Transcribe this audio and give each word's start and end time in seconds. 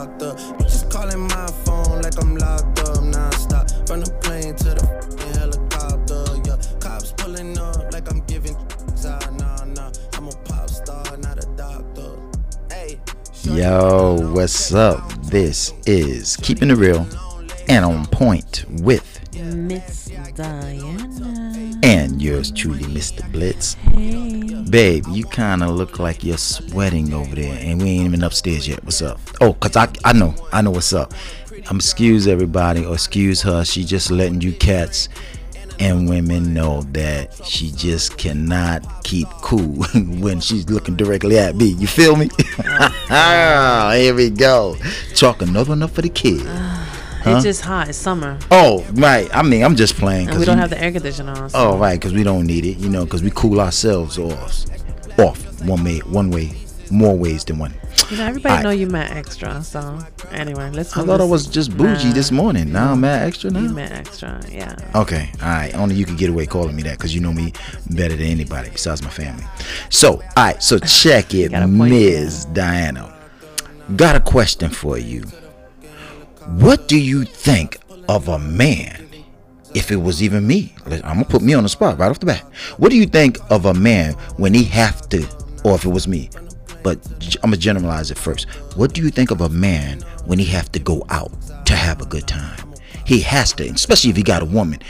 locked 0.00 0.22
up. 0.22 0.38
Just 0.60 0.90
calling 0.90 1.20
my 1.20 1.46
phone 1.64 2.00
like 2.02 2.18
I'm 2.20 2.36
locked 2.36 2.80
up 2.80 3.02
nonstop. 3.14 3.86
From 3.86 4.00
the 4.00 4.10
plane 4.22 4.54
to 4.56 4.70
the 4.78 4.84
helicopter. 5.38 6.24
Yeah, 6.46 6.78
cops 6.80 7.12
pulling 7.12 7.58
up 7.58 7.92
like 7.92 8.10
I'm 8.10 8.20
giving 8.20 8.56
out. 8.56 9.04
Ah, 9.04 9.30
nah, 9.38 9.64
nah. 9.64 9.92
I'm 10.14 10.28
a 10.28 10.32
pop 10.44 10.70
star, 10.70 11.16
not 11.18 11.44
a 11.44 11.48
doctor. 11.56 12.16
Hey. 12.70 12.98
Yo, 13.42 14.32
what's 14.32 14.72
up? 14.72 15.06
This 15.24 15.72
is 15.86 16.36
Keeping 16.38 16.70
It 16.70 16.78
Real 16.78 17.06
and 17.68 17.84
On 17.84 18.06
Point 18.06 18.64
with 18.80 19.09
and 22.20 22.28
yours 22.28 22.50
truly, 22.50 22.84
Mr. 22.84 23.30
Blitz. 23.32 23.74
Hey. 23.74 24.62
Babe, 24.68 25.04
you 25.10 25.24
kind 25.24 25.62
of 25.62 25.70
look 25.70 25.98
like 25.98 26.22
you're 26.22 26.36
sweating 26.36 27.12
over 27.12 27.34
there, 27.34 27.58
and 27.60 27.80
we 27.80 27.90
ain't 27.90 28.06
even 28.06 28.22
upstairs 28.22 28.68
yet. 28.68 28.84
What's 28.84 29.02
up? 29.02 29.18
Oh, 29.40 29.54
cause 29.54 29.76
I 29.76 29.88
I 30.04 30.12
know 30.12 30.34
I 30.52 30.62
know 30.62 30.70
what's 30.70 30.92
up. 30.92 31.12
I'm 31.68 31.76
excuse 31.76 32.26
everybody 32.26 32.84
or 32.84 32.94
excuse 32.94 33.42
her. 33.42 33.64
She 33.64 33.84
just 33.84 34.10
letting 34.10 34.40
you 34.40 34.52
cats 34.52 35.08
and 35.78 36.08
women 36.08 36.52
know 36.52 36.82
that 36.92 37.34
she 37.44 37.70
just 37.70 38.18
cannot 38.18 39.02
keep 39.02 39.28
cool 39.40 39.84
when 40.20 40.40
she's 40.40 40.68
looking 40.68 40.96
directly 40.96 41.38
at 41.38 41.56
me. 41.56 41.66
You 41.66 41.86
feel 41.86 42.16
me? 42.16 42.28
Oh, 43.12 43.90
Here 43.92 44.14
we 44.14 44.30
go. 44.30 44.76
Talk 45.16 45.42
another 45.42 45.70
one 45.70 45.82
up 45.82 45.90
for 45.90 46.02
the 46.02 46.44
ah. 46.46 46.79
Kid. 47.22 47.34
It's 47.36 47.44
just 47.44 47.62
hot. 47.62 47.88
It's 47.88 47.98
summer. 47.98 48.38
Oh, 48.50 48.84
right. 48.92 49.28
I 49.34 49.42
mean, 49.42 49.62
I'm 49.64 49.76
just 49.76 49.94
playing. 49.96 50.28
And 50.28 50.38
we 50.38 50.44
don't 50.44 50.56
you- 50.56 50.60
have 50.60 50.70
the 50.70 50.82
air 50.82 50.92
conditioner 50.92 51.32
on. 51.32 51.50
So 51.50 51.58
Oh, 51.58 51.76
right, 51.78 51.98
because 51.98 52.12
we 52.12 52.22
don't 52.22 52.46
need 52.46 52.64
it, 52.64 52.78
you 52.78 52.88
know, 52.88 53.04
because 53.04 53.22
we 53.22 53.30
cool 53.34 53.60
ourselves 53.60 54.18
off, 54.18 54.64
off 55.18 55.62
one 55.62 55.84
way, 55.84 55.98
one 56.00 56.30
way, 56.30 56.52
more 56.90 57.16
ways 57.16 57.44
than 57.44 57.58
one. 57.58 57.74
you 58.10 58.16
know, 58.16 58.24
everybody 58.26 58.62
know 58.64 58.70
you 58.70 58.86
met 58.88 59.10
extra. 59.12 59.62
So 59.62 59.98
anyway, 60.32 60.70
let's. 60.72 60.96
I 60.96 61.04
thought 61.04 61.20
I 61.20 61.24
was 61.24 61.46
just 61.46 61.76
bougie 61.76 62.08
Nah, 62.08 62.14
this 62.14 62.32
morning. 62.32 62.72
Now 62.72 62.92
I'm 62.92 63.00
mad 63.02 63.26
extra 63.28 63.52
You 63.52 63.60
now. 63.68 63.72
met 63.72 63.92
extra. 63.92 64.40
Yeah. 64.50 64.74
Okay, 64.96 65.30
all 65.40 65.48
right. 65.48 65.72
Only 65.76 65.94
you 65.94 66.04
can 66.04 66.16
get 66.16 66.30
away 66.30 66.46
calling 66.46 66.74
me 66.74 66.82
that 66.84 66.98
because 66.98 67.14
you 67.14 67.20
know 67.20 67.32
me 67.32 67.52
better 67.90 68.16
than 68.16 68.26
anybody 68.26 68.70
besides 68.70 69.02
my 69.02 69.10
family. 69.10 69.44
So, 69.90 70.14
all 70.14 70.22
right. 70.36 70.60
So 70.62 70.78
check 71.02 71.34
it, 71.34 71.52
Got 71.52 71.62
a 71.62 71.66
point 71.66 71.92
Ms. 71.92 72.46
Diana. 72.46 73.14
Got 73.94 74.16
a 74.16 74.20
question 74.20 74.70
for 74.70 74.98
you. 74.98 75.24
What 76.58 76.88
do 76.88 76.98
you 76.98 77.24
think 77.24 77.78
of 78.08 78.28
a 78.28 78.38
man? 78.38 79.08
If 79.72 79.92
it 79.92 79.96
was 79.96 80.22
even 80.22 80.46
me, 80.46 80.74
I'm 80.84 81.00
gonna 81.00 81.24
put 81.24 81.42
me 81.42 81.54
on 81.54 81.62
the 81.62 81.68
spot 81.68 81.96
right 81.98 82.10
off 82.10 82.18
the 82.18 82.26
bat. 82.26 82.44
What 82.76 82.90
do 82.90 82.96
you 82.96 83.06
think 83.06 83.38
of 83.50 83.66
a 83.66 83.74
man 83.74 84.14
when 84.36 84.52
he 84.52 84.64
have 84.64 85.08
to, 85.10 85.26
or 85.64 85.76
if 85.76 85.84
it 85.84 85.90
was 85.90 86.08
me? 86.08 86.28
But 86.82 86.98
I'm 87.42 87.50
gonna 87.50 87.56
generalize 87.56 88.10
it 88.10 88.18
first. 88.18 88.48
What 88.76 88.92
do 88.94 89.00
you 89.00 89.10
think 89.10 89.30
of 89.30 89.42
a 89.42 89.48
man 89.48 90.00
when 90.26 90.40
he 90.40 90.44
have 90.46 90.72
to 90.72 90.80
go 90.80 91.06
out 91.08 91.32
to 91.66 91.74
have 91.76 92.02
a 92.02 92.06
good 92.06 92.26
time? 92.26 92.74
He 93.06 93.20
has 93.20 93.52
to, 93.54 93.64
especially 93.68 94.10
if 94.10 94.16
he 94.16 94.22
got 94.24 94.42
a 94.42 94.46
woman 94.46 94.80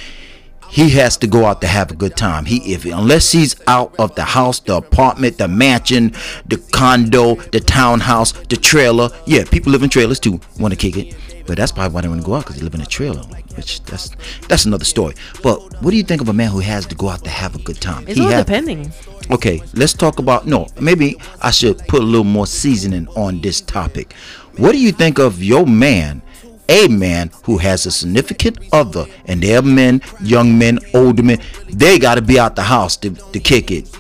he 0.71 0.89
has 0.91 1.17
to 1.17 1.27
go 1.27 1.45
out 1.47 1.61
to 1.61 1.67
have 1.67 1.91
a 1.91 1.95
good 1.95 2.17
time. 2.17 2.45
He 2.45 2.73
if 2.73 2.85
unless 2.85 3.33
he's 3.33 3.57
out 3.67 3.95
of 3.99 4.15
the 4.15 4.23
house, 4.23 4.61
the 4.61 4.77
apartment, 4.77 5.39
the 5.39 5.49
mansion, 5.49 6.13
the 6.47 6.59
condo, 6.73 7.35
the 7.35 7.61
townhouse, 7.61 8.33
the 8.33 8.57
trailer. 8.57 9.11
Yeah, 9.27 9.45
people 9.45 9.73
live 9.73 9.83
in 9.83 9.91
trailers 9.91 10.21
too. 10.21 10.41
Want 10.59 10.73
to 10.73 10.79
kick 10.79 10.97
it, 10.97 11.17
but 11.51 11.57
that's 11.57 11.73
probably 11.73 11.93
why 11.93 12.01
they 12.03 12.07
want 12.07 12.21
to 12.21 12.25
go 12.25 12.37
out 12.37 12.45
because 12.45 12.59
they 12.59 12.63
live 12.63 12.77
in 12.77 12.81
a 12.81 12.87
trailer. 12.87 13.23
Which 13.57 13.83
that's 13.83 14.11
that's 14.47 14.67
another 14.67 14.85
story. 14.85 15.17
But 15.43 15.83
what 15.83 15.91
do 15.91 15.97
you 15.97 16.05
think 16.05 16.21
of 16.21 16.29
a 16.29 16.33
man 16.33 16.49
who 16.49 16.61
has 16.61 16.87
to 16.87 16.95
go 16.95 17.09
out 17.09 17.25
to 17.25 17.31
have 17.31 17.57
a 17.57 17.59
good 17.59 17.81
time? 17.81 18.05
It's 18.07 18.17
he 18.17 18.25
all 18.25 18.31
depending. 18.31 18.93
Okay, 19.33 19.61
let's 19.75 19.93
talk 19.93 20.21
about 20.21 20.47
no. 20.47 20.69
Maybe 20.81 21.17
I 21.43 21.51
should 21.51 21.79
put 21.89 22.03
a 22.03 22.05
little 22.05 22.23
more 22.23 22.47
seasoning 22.47 23.09
on 23.17 23.41
this 23.41 23.61
topic. 23.61 24.13
What 24.59 24.71
do 24.71 24.79
you 24.79 24.93
think 24.93 25.19
of 25.19 25.43
your 25.43 25.67
man, 25.67 26.23
a 26.69 26.87
man 26.87 27.33
who 27.43 27.59
has 27.59 27.85
a 27.85 27.91
significant 27.91 28.61
other, 28.73 29.07
and 29.25 29.43
they're 29.43 29.61
men, 29.61 30.03
young 30.21 30.57
men, 30.57 30.79
older 30.95 31.25
men? 31.25 31.41
They 31.69 31.99
got 31.99 32.15
to 32.15 32.23
be 32.23 32.39
out 32.39 32.55
the 32.55 32.63
house 32.63 32.97
to, 32.99 33.11
to 33.11 33.41
kick 33.41 33.73
it. 33.73 33.93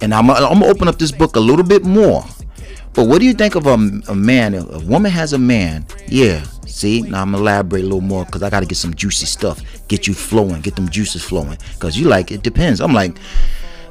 And 0.00 0.14
I'm, 0.14 0.30
I'm 0.30 0.60
gonna 0.60 0.66
open 0.66 0.86
up 0.86 1.00
this 1.00 1.10
book 1.10 1.34
a 1.34 1.40
little 1.40 1.64
bit 1.64 1.84
more. 1.84 2.24
But 2.94 3.08
what 3.08 3.20
do 3.20 3.26
you 3.26 3.32
think 3.32 3.54
of 3.54 3.66
a, 3.66 3.74
a 4.08 4.14
man? 4.14 4.54
A 4.54 4.78
woman 4.80 5.10
has 5.10 5.32
a 5.32 5.38
man, 5.38 5.84
yeah. 6.06 6.44
See, 6.72 7.02
now 7.02 7.20
I'm 7.20 7.34
elaborate 7.34 7.82
a 7.82 7.84
little 7.84 8.00
more 8.00 8.24
because 8.24 8.42
I 8.42 8.48
gotta 8.48 8.64
get 8.64 8.78
some 8.78 8.94
juicy 8.94 9.26
stuff, 9.26 9.60
get 9.88 10.06
you 10.06 10.14
flowing, 10.14 10.62
get 10.62 10.74
them 10.74 10.88
juices 10.88 11.22
flowing. 11.22 11.58
Cause 11.78 11.98
you 11.98 12.08
like 12.08 12.32
it 12.32 12.42
depends. 12.42 12.80
I'm 12.80 12.94
like, 12.94 13.18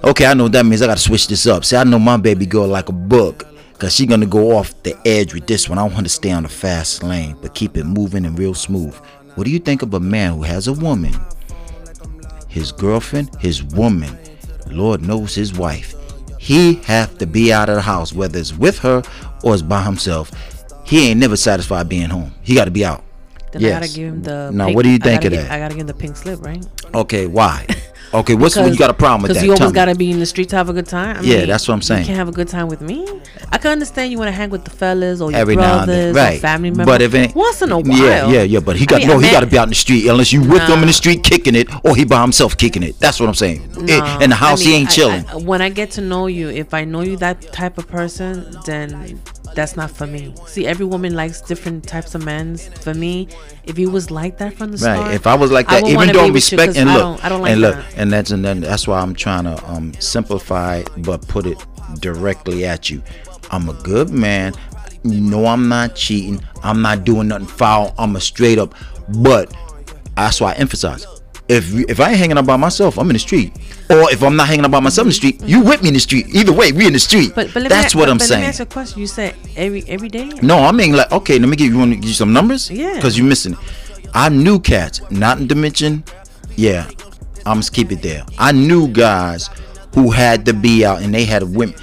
okay, 0.03 0.25
I 0.25 0.34
know 0.34 0.44
what 0.46 0.53
that 0.53 0.66
means. 0.66 0.81
I 0.81 0.88
gotta 0.88 1.00
switch 1.00 1.28
this 1.28 1.46
up. 1.46 1.64
See, 1.64 1.78
I 1.78 1.84
know 1.84 2.00
my 2.00 2.18
baby 2.18 2.47
girl 2.47 2.68
like 2.68 2.90
a 2.90 2.91
book, 2.91 3.46
cause 3.78 3.94
she 3.94 4.08
gonna 4.08 4.25
go 4.25 4.58
off 4.58 4.74
the 4.81 4.97
edge 5.06 5.31
with 5.31 5.46
this 5.46 5.70
one. 5.70 5.78
I 5.78 5.84
want 5.84 6.06
to 6.06 6.09
stay 6.09 6.31
on 6.31 6.41
the 6.41 6.50
fast 6.50 7.03
lane, 7.03 7.38
but 7.40 7.53
keep 7.53 7.78
it 7.78 7.84
moving 7.84 8.25
and 8.25 8.38
real 8.38 8.56
smooth. 8.56 8.96
What 9.36 9.44
do 9.44 9.52
you 9.52 9.59
think 9.59 9.84
of 9.84 9.94
a 9.94 10.00
man 10.00 10.34
who 10.34 10.41
has 10.41 10.68
a 10.68 10.74
woman, 10.74 11.14
his 12.50 12.72
girlfriend, 12.72 13.30
his 13.40 13.64
woman, 13.64 14.18
Lord 14.72 15.03
knows 15.03 15.36
his 15.36 15.53
wife? 15.53 15.94
He 16.40 16.74
have 16.86 17.20
to 17.20 17.28
be 17.28 17.53
out 17.53 17.70
of 17.70 17.75
the 17.75 17.81
house, 17.81 18.12
whether 18.12 18.40
it's 18.40 18.58
with 18.58 18.80
her 18.80 19.03
or 19.44 19.53
it's 19.53 19.62
by 19.62 19.84
himself. 19.84 20.31
He 20.91 21.07
ain't 21.09 21.19
never 21.19 21.38
satisfied 21.38 21.88
being 21.90 22.09
home. 22.09 22.34
He 22.44 22.53
got 22.53 22.66
to 22.66 22.72
be 22.72 22.84
out. 22.85 23.03
Then 23.53 23.66
I 23.66 23.69
gotta 23.81 23.88
give 23.94 24.07
him 24.13 24.24
the. 24.24 24.50
Now, 24.52 24.66
pink- 24.68 24.75
what 24.78 24.84
do 24.84 24.90
you 24.90 24.97
think 24.97 25.24
gotta 25.24 25.28
of 25.28 25.34
give- 25.34 25.41
that? 25.44 25.52
I 25.52 25.59
gotta 25.59 25.74
give 25.74 25.81
him 25.81 25.88
the 25.88 25.94
pink 25.94 26.16
slip, 26.16 26.40
right? 26.41 26.66
Okay, 26.94 27.28
why? 27.28 27.66
Okay, 28.13 28.35
what's 28.35 28.57
what 28.57 28.69
you 28.69 28.78
got 28.78 28.90
a 28.90 28.94
problem 28.94 29.22
with 29.22 29.29
that? 29.29 29.35
Because 29.35 29.46
you 29.46 29.53
always 29.63 29.72
gotta 29.74 29.96
be 29.96 30.12
in 30.12 30.19
the 30.19 30.25
street 30.25 30.50
to 30.50 30.57
have 30.57 30.68
a 30.68 30.74
good 30.74 30.85
time. 30.85 31.16
I 31.16 31.22
Yeah, 31.22 31.38
mean, 31.38 31.47
that's 31.47 31.66
what 31.66 31.75
I'm 31.75 31.81
saying. 31.81 32.02
You 32.02 32.07
can't 32.07 32.18
have 32.18 32.28
a 32.28 32.34
good 32.34 32.50
time 32.50 32.68
with 32.68 32.81
me. 32.81 33.07
I 33.53 33.57
can 33.57 33.72
understand 33.72 34.12
you 34.12 34.18
want 34.18 34.28
to 34.28 34.34
hang 34.34 34.50
with 34.50 34.66
the 34.66 34.69
fellas 34.69 35.22
or 35.22 35.31
your 35.31 35.40
every 35.40 35.56
now 35.56 35.79
and 35.84 35.90
then, 35.90 36.12
brothers 36.13 36.18
or 36.18 36.31
right? 36.34 36.41
family 36.41 36.72
members. 36.72 36.88
But 36.88 37.02
if 37.02 37.13
it 37.16 37.34
once 37.34 37.62
in 37.62 37.72
a 37.72 37.79
while, 37.79 37.97
yeah, 37.97 38.28
yeah, 38.28 38.41
yeah. 38.41 38.59
But 38.59 38.75
he 38.75 38.84
I 38.84 38.85
got 38.88 38.97
mean, 39.00 39.08
no, 39.08 39.18
a 39.18 39.22
he 39.22 39.31
got 39.31 39.40
to 39.40 39.46
be 39.47 39.58
out 39.58 39.63
in 39.63 39.69
the 39.69 39.75
street 39.75 40.08
unless 40.09 40.34
you 40.34 40.41
with 40.41 40.62
him 40.63 40.79
in 40.81 40.88
the 40.88 40.91
street 40.94 41.23
kicking 41.23 41.56
it, 41.56 41.69
or 41.85 41.96
he 41.96 42.03
by 42.03 42.22
himself 42.22 42.58
kicking 42.58 42.84
it. 42.84 43.00
That's 43.00 43.18
what 43.18 43.29
I'm 43.29 43.34
saying. 43.35 43.62
No, 43.78 44.18
in 44.19 44.29
the 44.29 44.35
house, 44.35 44.59
I 44.59 44.63
he 44.66 44.69
mean, 44.72 44.79
ain't 44.81 44.90
I- 44.90 44.91
chilling. 44.91 45.25
I- 45.29 45.35
when 45.38 45.62
I 45.62 45.69
get 45.69 45.91
to 45.91 46.02
know 46.02 46.28
you, 46.28 46.50
if 46.50 46.73
I 46.73 46.84
know 46.84 47.03
you 47.03 47.16
that 47.18 47.53
type 47.53 47.78
of 47.78 47.88
person, 47.88 48.58
then 48.66 49.22
that's 49.56 49.76
not 49.76 49.92
for 49.92 50.08
me. 50.08 50.34
See, 50.48 50.66
every 50.66 50.86
woman 50.86 51.16
likes 51.16 51.42
different 51.42 51.88
types 51.88 52.16
of 52.16 52.24
men. 52.26 52.58
For 52.58 52.94
me, 52.94 53.28
if 53.66 53.78
he 53.78 53.86
was 53.88 54.10
like 54.12 54.38
that 54.40 54.58
from 54.58 54.72
the 54.72 54.78
start, 54.78 55.00
Right. 55.00 55.14
If 55.16 55.28
I 55.28 55.36
was 55.36 55.52
like 55.52 55.68
that, 55.70 55.86
even 55.86 56.08
though 56.08 56.14
be 56.14 56.20
I'm 56.20 56.34
with 56.34 56.52
you 56.52 56.58
respect 56.58 56.78
and 56.78 56.90
I 56.90 56.94
look, 56.96 57.02
don't- 57.04 57.26
I 57.26 57.30
don't 57.30 57.42
like 57.42 57.52
and 57.52 57.62
look, 57.62 57.76
that. 57.76 57.94
and 57.98 58.12
that's 58.14 58.32
and 58.32 58.44
then 58.46 58.62
that's 58.62 58.88
why 58.88 59.00
I'm 59.00 59.14
trying 59.14 59.44
to 59.46 59.64
um 59.70 59.94
simplify 60.00 60.84
but 60.98 61.28
put 61.28 61.46
it 61.46 61.58
directly 62.00 62.66
at 62.66 62.90
you. 62.90 63.02
I'm 63.52 63.68
a 63.70 63.74
good 63.74 64.10
man. 64.10 64.54
You 65.04 65.20
know 65.20 65.46
I'm 65.48 65.68
not 65.68 65.96
cheating. 65.96 66.42
I'm 66.64 66.82
not 66.82 67.04
doing 67.04 67.28
nothing 67.28 67.48
foul. 67.48 67.94
I'm 67.98 68.16
a 68.16 68.22
straight 68.22 68.60
up. 68.60 68.76
But 69.10 69.54
that's 70.16 70.40
why 70.40 70.52
I 70.54 70.56
emphasize. 70.56 71.06
If 71.48 71.74
if 71.90 72.00
I 72.00 72.10
ain't 72.12 72.18
hanging 72.20 72.38
out 72.38 72.46
by 72.46 72.56
myself, 72.56 72.98
I'm 72.98 73.10
in 73.10 73.14
the 73.14 73.20
street. 73.20 73.54
Or 73.91 74.12
if 74.12 74.24
I'm 74.24 74.35
not 74.35 74.47
hanging 74.47 74.63
out 74.66 74.72
by 74.72 74.79
myself 74.79 75.06
in 75.06 75.09
the 75.09 75.13
street, 75.13 75.41
you 75.44 75.62
with 75.62 75.81
me 75.81 75.90
in 75.90 75.94
the 75.94 76.00
street. 76.00 76.28
Either 76.34 76.53
way, 76.53 76.72
we 76.72 76.88
in 76.88 76.94
the 76.94 77.00
street. 77.00 77.34
But, 77.35 77.53
but 77.53 77.68
that's 77.68 77.94
me, 77.94 78.00
what 78.00 78.06
but, 78.06 78.12
I'm 78.12 78.18
but 78.18 78.24
Let 78.24 78.29
saying. 78.29 78.41
me 78.41 78.47
ask 78.47 78.59
you 78.59 78.63
a 78.63 78.66
question. 78.68 79.00
You 79.02 79.07
said 79.07 79.35
every 79.56 79.84
every 79.88 80.09
day. 80.09 80.29
No, 80.41 80.59
I 80.59 80.72
mean 80.72 80.94
like 80.94 81.12
okay, 81.12 81.38
let 81.40 81.50
me 81.50 81.56
give 81.57 81.72
you 81.72 81.78
want 81.78 81.91
to 81.91 81.97
give 81.97 82.06
you 82.09 82.13
some 82.13 82.34
numbers. 82.34 82.72
Yeah. 82.72 82.96
Because 82.96 83.18
you're 83.18 83.28
missing 83.28 83.53
it. 83.53 83.59
I 84.13 84.29
knew 84.29 84.59
cats, 84.59 85.02
not 85.09 85.40
in 85.40 85.47
dimension. 85.47 86.03
Yeah, 86.56 86.90
I'm 87.46 87.57
just 87.57 87.74
keep 87.74 87.91
it 87.91 88.02
there. 88.02 88.25
I 88.38 88.52
knew 88.52 88.88
guys 88.88 89.50
who 89.94 90.12
had 90.12 90.46
to 90.46 90.53
be 90.53 90.85
out 90.85 91.02
and 91.02 91.13
they 91.13 91.25
had 91.25 91.44
women. 91.44 91.75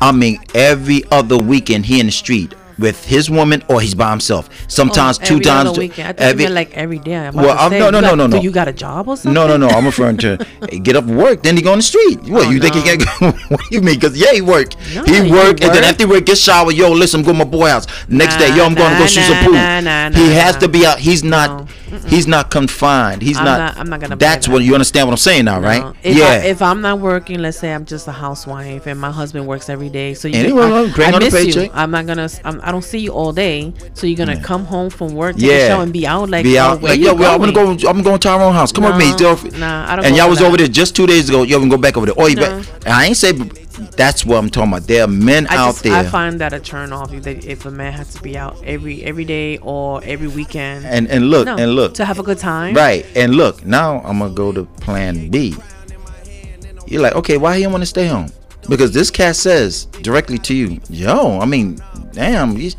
I 0.00 0.12
mean, 0.12 0.40
every 0.54 1.04
other 1.10 1.38
weekend 1.38 1.86
here 1.86 2.00
in 2.00 2.06
the 2.06 2.12
street 2.12 2.54
with 2.78 3.04
his 3.04 3.30
woman 3.30 3.62
or 3.68 3.80
he's 3.80 3.94
by 3.94 4.10
himself. 4.10 4.48
Sometimes 4.68 5.18
Oh, 5.20 5.24
two 5.24 5.40
times. 5.40 5.78
weekend. 5.78 6.08
I 6.08 6.12
thought 6.12 6.22
every- 6.22 6.48
like 6.48 6.72
every 6.76 6.98
day. 6.98 7.16
I'm 7.16 7.34
Well, 7.34 7.56
I'm- 7.56 7.70
say, 7.70 7.78
no, 7.78 7.90
no, 7.90 8.00
no, 8.00 8.08
got- 8.10 8.18
no, 8.18 8.26
do 8.28 8.36
no. 8.36 8.42
You 8.42 8.50
got 8.50 8.68
a 8.68 8.72
job 8.72 9.08
or 9.08 9.16
something? 9.16 9.32
no, 9.34 9.46
no, 9.46 9.56
no. 9.56 9.68
I'm 9.68 9.84
referring 9.84 10.16
to 10.18 10.38
get 10.82 10.96
up 10.96 11.04
work, 11.04 11.42
then 11.42 11.56
he 11.56 11.62
go 11.62 11.72
on 11.72 11.78
the 11.78 11.82
street. 11.82 12.20
What 12.24 12.46
Oh, 12.46 12.50
you 12.50 12.58
think 12.60 12.74
he 12.74 12.82
can't? 12.82 13.02
what 13.50 13.60
do 13.60 13.66
you 13.70 13.80
mean? 13.82 13.96
Because 13.96 14.16
yeah, 14.16 14.32
he 14.32 14.40
work. 14.40 14.74
No, 14.94 15.04
he 15.04 15.22
he 15.24 15.30
work, 15.30 15.60
and 15.62 15.74
then 15.74 15.84
after 15.84 16.06
work, 16.08 16.24
get 16.26 16.38
shower. 16.38 16.72
Yo, 16.72 16.90
listen, 16.90 17.20
I'm 17.20 17.24
going 17.24 17.38
to 17.38 17.44
my 17.44 17.50
boy 17.50 17.68
house. 17.68 17.86
Next 18.08 18.36
day, 18.36 18.48
yo, 18.56 18.64
I'm 18.64 18.74
going 18.74 18.90
to 18.90 18.96
go 18.96 19.00
Nah, 19.00 19.06
shoot 19.06 19.22
some 19.24 19.34
nah, 19.36 19.44
pool. 19.44 19.52
nah, 19.54 19.80
nah, 19.80 20.10
he 20.10 20.26
nah, 20.28 20.32
has 20.40 20.54
nah. 20.54 20.60
to 20.60 20.68
be 20.68 20.86
out. 20.86 20.98
He's 20.98 21.22
not. 21.24 21.50
No. 21.50 21.66
He's 22.08 22.26
not 22.26 22.50
confined. 22.50 23.20
He's 23.20 23.36
I'm 23.36 23.44
not, 23.44 23.58
not- 23.58 23.76
I'm 23.78 23.90
not 23.90 24.00
gonna 24.00 24.16
That's 24.16 24.46
that. 24.46 24.52
what 24.52 24.62
you 24.62 24.72
understand. 24.72 25.08
What 25.08 25.12
I'm 25.12 25.18
saying 25.18 25.44
now, 25.44 25.60
No. 25.60 25.66
right? 25.68 25.94
If 26.02 26.16
yeah. 26.16 26.24
I, 26.24 26.36
if 26.46 26.62
I'm 26.62 26.80
not 26.80 27.00
working, 27.00 27.40
let's 27.42 27.58
say 27.58 27.70
I'm 27.70 27.84
just 27.84 28.08
a 28.08 28.12
housewife 28.12 28.86
and 28.86 28.98
my 28.98 29.10
husband 29.10 29.46
works 29.46 29.68
every 29.68 29.90
day, 29.90 30.14
so 30.14 30.26
you 30.26 30.36
Anyway, 30.36 30.62
I, 30.62 31.10
I 31.10 31.18
miss 31.18 31.54
you. 31.54 31.68
I'm 31.74 31.90
not 31.90 32.06
gonna. 32.06 32.30
I'm, 32.44 32.61
I 32.62 32.70
don't 32.72 32.82
see 32.82 32.98
you 32.98 33.12
all 33.12 33.32
day, 33.32 33.72
so 33.94 34.06
you're 34.06 34.16
gonna 34.16 34.34
Yeah. 34.36 34.42
come 34.42 34.64
home 34.64 34.90
from 34.90 35.14
work, 35.14 35.36
take 35.36 35.50
yeah. 35.50 35.56
a 35.56 35.68
shower, 35.68 35.82
and 35.82 35.92
be 35.92 36.06
out 36.06 36.30
like 36.30 36.44
be 36.44 36.58
oh, 36.58 36.62
out. 36.62 36.80
where 36.82 36.92
Like, 36.92 37.00
yo, 37.00 37.14
well, 37.14 37.34
I'm 37.34 37.40
gonna 37.40 37.52
go. 37.76 37.88
I'm 37.88 38.02
going 38.02 38.18
to 38.18 38.28
Tyrone 38.28 38.54
house. 38.54 38.72
Come 38.72 38.84
with 38.84 38.96
me. 38.96 39.10
Nah, 39.58 39.90
I 39.92 39.96
don't 39.96 40.04
And 40.04 40.16
y'all 40.16 40.28
was 40.28 40.38
that. 40.38 40.46
over 40.46 40.56
there 40.56 40.68
just 40.68 40.94
two 40.96 41.06
days 41.06 41.28
ago. 41.28 41.42
Yo, 41.42 41.58
we 41.58 41.62
can 41.62 41.68
go 41.68 41.76
back 41.76 41.96
over 41.96 42.06
there. 42.06 42.14
Oh, 42.18 42.26
you 42.26 42.36
No. 42.36 42.42
back? 42.42 42.66
And 42.86 42.94
I 42.94 43.06
ain't 43.06 43.16
say. 43.16 43.32
That's 43.96 44.24
what 44.24 44.36
I'm 44.36 44.50
talking 44.50 44.70
about. 44.70 44.86
There 44.86 45.02
are 45.02 45.08
men 45.08 45.46
I 45.48 45.56
out 45.56 45.68
just 45.72 45.82
there. 45.84 45.94
I 45.94 46.04
find 46.04 46.40
that 46.40 46.52
a 46.52 46.60
turn 46.60 46.92
off 46.92 47.12
if, 47.12 47.22
they, 47.22 47.36
if 47.36 47.64
a 47.64 47.70
man 47.70 47.92
has 47.94 48.12
to 48.14 48.22
be 48.22 48.36
out 48.36 48.56
every 48.64 49.02
every 49.02 49.24
day 49.24 49.58
or 49.58 50.02
every 50.04 50.28
weekend. 50.28 50.84
and 50.84 51.08
and 51.08 51.30
look 51.30 51.46
no, 51.46 51.56
and 51.56 51.74
look. 51.74 51.94
to 51.94 52.04
have 52.04 52.18
a 52.18 52.22
good 52.22 52.38
time. 52.38 52.74
Right. 52.74 53.04
And 53.16 53.34
look, 53.34 53.64
now 53.64 54.00
I'm 54.04 54.18
gonna 54.18 54.34
go 54.34 54.52
to 54.52 54.64
plan 54.64 55.30
B. 55.30 55.56
You're 56.86 57.00
like, 57.02 57.14
okay, 57.14 57.38
why 57.38 57.56
he 57.56 57.62
don't 57.62 57.72
want 57.72 57.82
to 57.82 57.86
stay 57.86 58.06
home? 58.06 58.30
Because 58.68 58.92
this 58.92 59.10
cat 59.10 59.36
says 59.36 59.86
directly 60.02 60.38
to 60.38 60.54
you, 60.54 60.80
yo, 60.88 61.40
I 61.40 61.46
mean, 61.46 61.78
damn, 62.12 62.56
I 62.56 62.70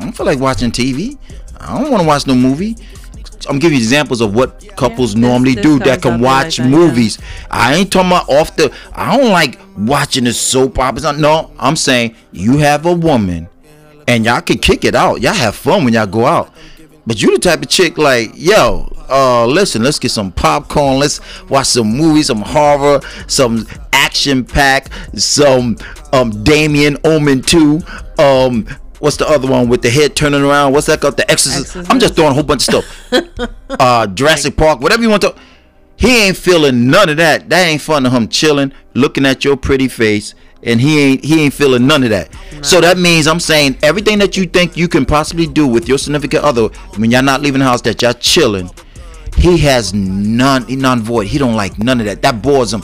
don't 0.00 0.12
feel 0.12 0.26
like 0.26 0.38
watching 0.38 0.70
TV. 0.70 1.18
I 1.58 1.80
don't 1.80 1.90
want 1.90 2.02
to 2.02 2.06
watch 2.08 2.26
no 2.26 2.34
movie. 2.34 2.76
I'm 3.48 3.58
giving 3.58 3.78
you 3.78 3.82
examples 3.82 4.20
of 4.20 4.34
what 4.34 4.60
couples 4.76 5.14
there's- 5.14 5.30
normally 5.30 5.54
there's 5.54 5.66
do 5.66 5.78
that 5.80 6.02
can 6.02 6.20
watch 6.20 6.58
like 6.58 6.68
that, 6.68 6.70
yeah. 6.70 6.76
movies. 6.76 7.18
I 7.50 7.74
ain't 7.74 7.90
talking 7.92 8.10
about 8.10 8.28
off 8.28 8.54
the. 8.56 8.72
I 8.94 9.16
don't 9.16 9.30
like 9.30 9.58
watching 9.78 10.24
the 10.24 10.32
soap 10.32 10.78
operas. 10.78 11.04
No, 11.18 11.50
I'm 11.58 11.76
saying 11.76 12.14
you 12.32 12.58
have 12.58 12.84
a 12.86 12.92
woman, 12.92 13.48
and 14.06 14.24
y'all 14.24 14.40
can 14.42 14.58
kick 14.58 14.84
it 14.84 14.94
out. 14.94 15.20
Y'all 15.22 15.32
have 15.34 15.54
fun 15.54 15.84
when 15.84 15.94
y'all 15.94 16.06
go 16.06 16.26
out. 16.26 16.52
But 17.06 17.20
you 17.22 17.32
the 17.32 17.38
type 17.38 17.62
of 17.62 17.68
chick 17.68 17.96
like, 17.98 18.30
yo, 18.34 18.92
uh, 19.10 19.46
listen, 19.46 19.82
let's 19.82 19.98
get 19.98 20.10
some 20.10 20.32
popcorn. 20.32 20.98
Let's 20.98 21.20
watch 21.48 21.66
some 21.66 21.88
movies, 21.88 22.28
some 22.28 22.42
horror, 22.42 23.00
some 23.26 23.66
action 23.92 24.44
pack, 24.44 24.88
some 25.14 25.76
um 26.12 26.42
Damien 26.44 26.96
Omen 27.04 27.42
2. 27.42 27.80
Um, 28.18 28.66
what's 28.98 29.16
the 29.16 29.28
other 29.28 29.48
one 29.48 29.68
with 29.68 29.82
the 29.82 29.90
head 29.90 30.14
turning 30.14 30.42
around? 30.42 30.72
What's 30.72 30.86
that 30.86 31.00
called? 31.00 31.16
The 31.16 31.30
Exorcist. 31.30 31.90
I'm 31.90 31.98
just 31.98 32.14
throwing 32.14 32.30
a 32.30 32.34
whole 32.34 32.42
bunch 32.42 32.68
of 32.68 32.84
stuff. 32.84 33.50
uh, 33.70 34.06
Jurassic 34.06 34.56
Park, 34.56 34.80
whatever 34.80 35.02
you 35.02 35.10
want 35.10 35.22
to. 35.22 35.34
He 35.96 36.26
ain't 36.26 36.36
feeling 36.36 36.88
none 36.88 37.10
of 37.10 37.18
that. 37.18 37.50
That 37.50 37.66
ain't 37.66 37.82
fun 37.82 38.04
to 38.04 38.10
him 38.10 38.28
chilling, 38.28 38.72
looking 38.94 39.26
at 39.26 39.44
your 39.44 39.54
pretty 39.54 39.86
face, 39.86 40.34
and 40.62 40.80
he 40.80 40.98
ain't 40.98 41.24
he 41.24 41.44
ain't 41.44 41.52
feeling 41.52 41.86
none 41.86 42.02
of 42.04 42.10
that. 42.10 42.34
So 42.62 42.80
that 42.80 42.96
means 42.96 43.26
I'm 43.26 43.40
saying 43.40 43.76
everything 43.82 44.18
that 44.20 44.34
you 44.34 44.46
think 44.46 44.78
you 44.78 44.88
can 44.88 45.04
possibly 45.04 45.46
do 45.46 45.66
with 45.66 45.88
your 45.88 45.98
significant 45.98 46.42
other 46.42 46.68
when 46.96 47.10
y'all 47.10 47.22
not 47.22 47.42
leaving 47.42 47.58
the 47.58 47.66
house, 47.66 47.82
that 47.82 48.00
y'all 48.00 48.14
chilling. 48.14 48.70
He 49.36 49.58
has 49.58 49.94
none, 49.94 50.66
he 50.66 50.76
none 50.76 51.00
void. 51.02 51.26
He 51.28 51.38
don't 51.38 51.54
like 51.56 51.78
none 51.78 52.00
of 52.00 52.06
that. 52.06 52.22
That 52.22 52.42
bores 52.42 52.72
him. 52.72 52.82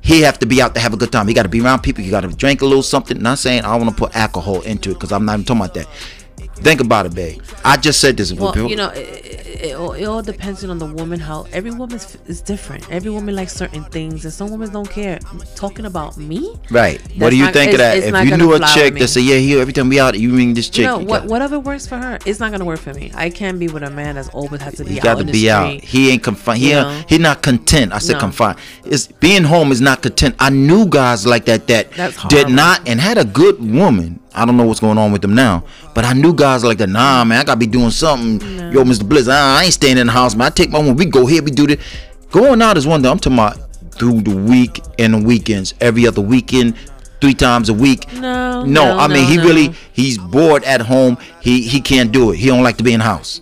He 0.00 0.22
have 0.22 0.38
to 0.38 0.46
be 0.46 0.62
out 0.62 0.74
to 0.74 0.80
have 0.80 0.94
a 0.94 0.96
good 0.96 1.12
time. 1.12 1.28
He 1.28 1.34
got 1.34 1.42
to 1.42 1.48
be 1.48 1.60
around 1.60 1.80
people. 1.80 2.02
You 2.02 2.10
got 2.10 2.22
to 2.22 2.28
drink 2.28 2.62
a 2.62 2.64
little 2.64 2.82
something. 2.82 3.20
Not 3.20 3.38
saying 3.38 3.64
I 3.64 3.76
want 3.76 3.90
to 3.90 3.94
put 3.94 4.16
alcohol 4.16 4.62
into 4.62 4.90
it 4.90 4.94
because 4.94 5.12
I'm 5.12 5.24
not 5.24 5.34
even 5.34 5.44
talking 5.44 5.62
about 5.62 5.74
that. 5.74 5.86
Think 6.62 6.80
about 6.80 7.06
it, 7.06 7.14
babe. 7.14 7.40
I 7.64 7.76
just 7.76 8.00
said 8.00 8.16
this. 8.16 8.32
Well, 8.32 8.56
you 8.68 8.76
know, 8.76 8.88
it, 8.90 8.98
it, 8.98 9.60
it, 9.64 9.76
all, 9.76 9.92
it 9.92 10.04
all 10.04 10.22
depends 10.22 10.64
on 10.64 10.78
the 10.78 10.86
woman. 10.86 11.18
How 11.20 11.46
every 11.52 11.70
woman 11.70 11.96
is, 12.26 12.40
different. 12.42 12.90
Every 12.90 13.10
woman 13.10 13.34
likes 13.34 13.52
certain 13.54 13.84
things, 13.84 14.24
and 14.24 14.32
some 14.32 14.50
women 14.50 14.70
don't 14.72 14.88
care. 14.88 15.18
Talking 15.54 15.86
about 15.86 16.16
me, 16.16 16.54
Right. 16.70 17.00
what 17.16 17.30
do 17.30 17.36
you 17.36 17.44
not- 17.44 17.52
think 17.52 17.72
of 17.72 17.78
that? 17.78 17.98
If 17.98 18.28
you 18.28 18.36
knew 18.36 18.54
a 18.54 18.60
chick 18.60 18.94
that 18.98 19.08
say, 19.08 19.20
"Yeah, 19.20 19.36
here 19.36 19.60
every 19.60 19.72
time 19.72 19.88
we 19.88 19.98
out, 20.00 20.18
you 20.18 20.34
ring 20.34 20.54
this 20.54 20.68
chick," 20.68 20.82
you 20.82 20.86
know, 20.86 21.00
you 21.00 21.06
what, 21.06 21.24
whatever 21.26 21.58
works 21.58 21.86
for 21.86 21.96
her, 21.96 22.18
it's 22.24 22.40
not 22.40 22.50
gonna 22.52 22.64
work 22.64 22.80
for 22.80 22.94
me. 22.94 23.10
I 23.14 23.30
can't 23.30 23.58
be 23.58 23.68
with 23.68 23.82
a 23.82 23.90
man 23.90 24.14
that's 24.16 24.28
always 24.30 24.60
has 24.62 24.74
to 24.76 24.84
be 24.84 24.92
he 24.94 24.98
out 24.98 25.04
got 25.04 25.18
to 25.18 25.24
be 25.24 25.50
out. 25.50 25.82
He 25.82 26.10
ain't 26.10 26.22
confined. 26.22 26.58
He 26.60 26.72
know? 26.72 27.02
he 27.08 27.18
not 27.18 27.42
content. 27.42 27.92
I 27.92 27.98
said 27.98 28.14
No. 28.14 28.20
confined. 28.20 28.58
It's 28.84 29.06
being 29.06 29.44
home 29.44 29.72
is 29.72 29.80
not 29.80 30.02
content. 30.02 30.34
I 30.38 30.50
knew 30.50 30.86
guys 30.86 31.26
like 31.26 31.44
that 31.46 31.66
that 31.68 31.90
did 32.28 32.48
not 32.48 32.80
and 32.86 33.00
had 33.00 33.18
a 33.18 33.24
good 33.24 33.58
woman. 33.60 34.20
I 34.34 34.44
don't 34.44 34.56
know 34.56 34.64
what's 34.64 34.80
going 34.80 34.98
on 34.98 35.12
with 35.12 35.22
them 35.22 35.34
now, 35.34 35.64
but 35.94 36.04
I 36.04 36.12
knew 36.12 36.34
guys 36.34 36.64
like 36.64 36.78
that. 36.78 36.88
Nah, 36.88 37.24
man, 37.24 37.40
I 37.40 37.44
gotta 37.44 37.58
be 37.58 37.66
doing 37.66 37.90
something. 37.90 38.40
Yo, 38.72 38.84
Mr. 38.84 39.08
Blitz, 39.08 39.28
I 39.28 39.64
ain't 39.64 39.74
staying 39.74 39.98
in 39.98 40.06
the 40.06 40.12
house, 40.12 40.34
man. 40.34 40.46
I 40.46 40.50
take 40.50 40.70
my 40.70 40.78
woman. 40.78 40.96
We 40.96 41.06
go 41.06 41.26
here, 41.26 41.42
we 41.42 41.50
do 41.50 41.66
this. 41.66 41.82
Going 42.30 42.60
out 42.60 42.76
is 42.76 42.86
one 42.86 43.02
thing. 43.02 43.10
I'm 43.10 43.18
talking 43.18 43.38
about 43.38 43.92
through 43.92 44.22
the 44.22 44.36
week 44.36 44.80
and 44.98 45.14
the 45.14 45.18
weekends, 45.18 45.74
every 45.80 46.06
other 46.06 46.20
weekend, 46.20 46.76
three 47.20 47.34
times 47.34 47.68
a 47.68 47.74
week. 47.74 48.12
No, 48.14 48.64
no. 48.64 48.64
no, 48.64 48.98
I 48.98 49.08
mean, 49.08 49.24
no, 49.24 49.28
he 49.28 49.36
no. 49.38 49.44
really 49.44 49.74
he's 49.92 50.18
bored 50.18 50.64
at 50.64 50.80
home. 50.80 51.18
He 51.40 51.62
he 51.62 51.80
can't 51.80 52.12
do 52.12 52.32
it. 52.32 52.36
He 52.36 52.46
don't 52.46 52.62
like 52.62 52.76
to 52.76 52.84
be 52.84 52.92
in 52.92 52.98
the 53.00 53.04
house. 53.04 53.40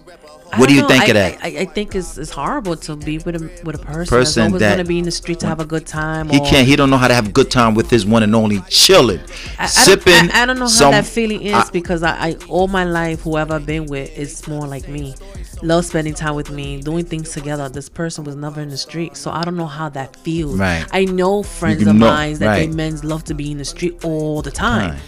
I 0.56 0.60
What 0.60 0.68
do 0.68 0.74
you 0.74 0.82
know. 0.82 0.88
think 0.88 1.04
I, 1.04 1.06
of 1.08 1.14
that? 1.14 1.38
I, 1.44 1.48
I 1.60 1.64
think 1.66 1.94
it's, 1.94 2.16
it's 2.18 2.30
horrible 2.30 2.76
to 2.76 2.96
be 2.96 3.18
with 3.18 3.36
a 3.36 3.62
with 3.64 3.74
a 3.76 3.78
person, 3.84 4.06
Person 4.18 4.52
that's 4.52 4.60
that- 4.60 4.70
gonna 4.76 4.84
be 4.88 4.98
in 4.98 5.04
the 5.04 5.10
street 5.10 5.40
to 5.40 5.46
have 5.46 5.60
a 5.60 5.64
good 5.64 5.86
time. 5.86 6.28
He 6.28 6.40
can't. 6.40 6.66
He 6.66 6.76
don't 6.76 6.90
know 6.90 6.96
how 6.96 7.08
to 7.08 7.14
have 7.14 7.28
a 7.28 7.32
good 7.32 7.50
time 7.50 7.74
with 7.74 7.90
his 7.90 8.04
one 8.06 8.22
and 8.22 8.34
only 8.34 8.60
chilling, 8.68 9.20
I, 9.58 9.64
I 9.64 9.66
sipping. 9.66 10.12
Don't, 10.14 10.34
I, 10.34 10.42
I 10.42 10.46
don't 10.46 10.56
know 10.58 10.64
how 10.64 10.68
some- 10.82 10.92
that 10.92 11.06
feeling 11.06 11.42
is 11.42 11.54
I- 11.54 11.70
because 11.70 12.02
I, 12.02 12.28
I 12.28 12.36
all 12.48 12.68
my 12.68 12.84
life 12.84 13.20
whoever 13.22 13.54
I've 13.54 13.66
been 13.66 13.86
with 13.86 14.16
is 14.18 14.46
more 14.48 14.66
like 14.66 14.88
me. 14.88 15.14
Love 15.62 15.86
spending 15.86 16.12
time 16.12 16.34
with 16.34 16.50
me, 16.50 16.82
doing 16.82 17.04
things 17.06 17.32
together. 17.32 17.68
This 17.70 17.88
person 17.88 18.24
was 18.24 18.36
never 18.36 18.60
in 18.60 18.68
the 18.68 18.76
street, 18.76 19.16
so 19.16 19.30
I 19.30 19.42
don't 19.42 19.56
know 19.56 19.66
how 19.66 19.88
that 19.90 20.14
feels. 20.16 20.58
Right. 20.58 20.84
I 20.92 21.06
know 21.06 21.42
friends 21.42 21.80
of 21.86 21.96
know, 21.96 22.06
mine 22.06 22.34
that 22.34 22.54
they 22.56 22.66
right. 22.66 22.74
men's 22.74 23.04
love 23.04 23.24
to 23.24 23.34
be 23.34 23.50
in 23.52 23.56
the 23.58 23.64
street 23.64 24.04
all 24.04 24.42
the 24.42 24.50
time. 24.50 24.90
Right. 24.90 25.00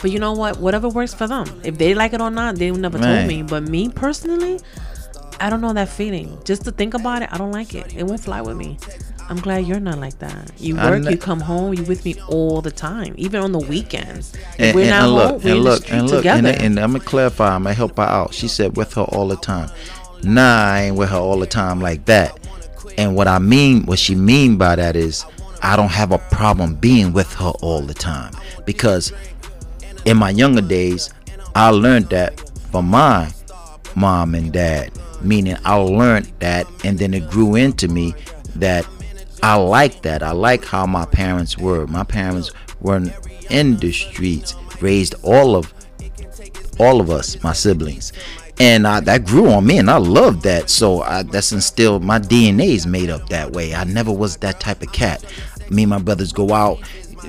But 0.00 0.12
you 0.12 0.20
know 0.20 0.32
what? 0.34 0.58
Whatever 0.58 0.88
works 0.88 1.12
for 1.12 1.26
them. 1.26 1.46
If 1.64 1.78
they 1.78 1.92
like 1.94 2.12
it 2.12 2.20
or 2.20 2.30
not, 2.30 2.54
they 2.56 2.70
never 2.70 2.98
Right. 2.98 3.16
told 3.16 3.26
me. 3.26 3.42
But 3.42 3.64
me 3.64 3.88
personally, 3.88 4.60
I 5.40 5.50
don't 5.50 5.60
know 5.60 5.72
that 5.72 5.88
feeling. 5.88 6.38
Just 6.44 6.64
to 6.64 6.70
think 6.70 6.94
about 6.94 7.22
it, 7.22 7.28
I 7.32 7.38
don't 7.38 7.52
like 7.52 7.74
it. 7.74 7.94
It 7.96 8.04
won't 8.04 8.20
fly 8.20 8.40
with 8.40 8.56
me. 8.56 8.78
I'm 9.28 9.38
glad 9.38 9.66
you're 9.66 9.80
not 9.80 9.98
like 9.98 10.18
that. 10.20 10.52
You 10.58 10.76
work, 10.76 11.02
not- 11.02 11.10
you 11.10 11.18
come 11.18 11.40
home, 11.40 11.74
you 11.74 11.82
with 11.82 12.04
me 12.04 12.14
all 12.28 12.60
the 12.62 12.70
time, 12.70 13.14
even 13.18 13.42
on 13.42 13.52
the 13.52 13.58
weekends. 13.58 14.32
And, 14.58 14.74
we're 14.74 14.82
and- 14.82 14.90
not 14.90 15.02
and 15.02 15.10
home, 15.10 15.32
look, 15.32 15.44
we're 15.44 15.54
and 15.54 15.64
look, 15.64 15.92
and 15.92 16.10
look, 16.10 16.18
together. 16.18 16.48
and, 16.48 16.62
and 16.62 16.78
I'm 16.78 16.92
gonna 16.92 17.04
clarify. 17.04 17.54
I'm 17.54 17.64
gonna 17.64 17.74
help 17.74 17.96
her 17.96 18.02
out. 18.04 18.32
She 18.34 18.46
said 18.48 18.76
with 18.76 18.94
her 18.94 19.02
all 19.02 19.26
the 19.28 19.36
time. 19.36 19.70
Nah, 20.22 20.64
I 20.72 20.82
ain't 20.84 20.96
with 20.96 21.10
her 21.10 21.16
all 21.18 21.38
the 21.38 21.46
time 21.46 21.80
like 21.80 22.04
that. 22.06 22.38
And 22.96 23.14
what 23.16 23.28
I 23.28 23.38
mean, 23.38 23.84
what 23.86 23.98
she 23.98 24.14
mean 24.14 24.56
by 24.56 24.76
that 24.76 24.96
is, 24.96 25.26
I 25.62 25.74
don't 25.76 25.90
have 25.90 26.12
a 26.12 26.18
problem 26.18 26.74
being 26.76 27.12
with 27.12 27.32
her 27.34 27.52
all 27.62 27.82
the 27.82 27.94
time 27.94 28.32
because 28.64 29.12
in 30.04 30.16
my 30.16 30.30
younger 30.30 30.62
days, 30.62 31.10
I 31.54 31.70
learned 31.70 32.10
that 32.10 32.48
from 32.70 32.86
my 32.86 33.32
mom 33.96 34.34
and 34.34 34.52
dad. 34.52 34.92
Meaning, 35.26 35.56
I 35.64 35.74
learned 35.74 36.32
that, 36.38 36.66
and 36.84 36.98
then 36.98 37.12
it 37.14 37.28
grew 37.28 37.56
into 37.56 37.88
me 37.88 38.14
that 38.54 38.86
I 39.42 39.56
like 39.56 40.02
that. 40.02 40.22
I 40.22 40.30
like 40.30 40.64
how 40.64 40.86
my 40.86 41.04
parents 41.04 41.58
were. 41.58 41.86
My 41.86 42.04
parents 42.04 42.52
weren't 42.80 43.12
in 43.50 43.76
the 43.76 43.92
streets, 43.92 44.54
raised 44.80 45.14
all 45.22 45.56
of 45.56 45.72
all 46.78 47.00
of 47.00 47.10
us, 47.10 47.42
my 47.42 47.54
siblings, 47.54 48.12
and 48.58 48.86
I, 48.86 49.00
that 49.00 49.24
grew 49.24 49.50
on 49.50 49.66
me, 49.66 49.78
and 49.78 49.90
I 49.90 49.96
love 49.96 50.42
that. 50.42 50.70
So 50.70 51.02
I, 51.02 51.22
that's 51.22 51.52
instilled. 51.52 52.02
My 52.02 52.18
DNA 52.18 52.68
is 52.68 52.86
made 52.86 53.10
up 53.10 53.28
that 53.30 53.52
way. 53.52 53.74
I 53.74 53.84
never 53.84 54.12
was 54.12 54.36
that 54.38 54.60
type 54.60 54.82
of 54.82 54.92
cat. 54.92 55.24
Me 55.70 55.82
and 55.82 55.90
my 55.90 55.98
brothers 55.98 56.32
go 56.32 56.52
out 56.52 56.80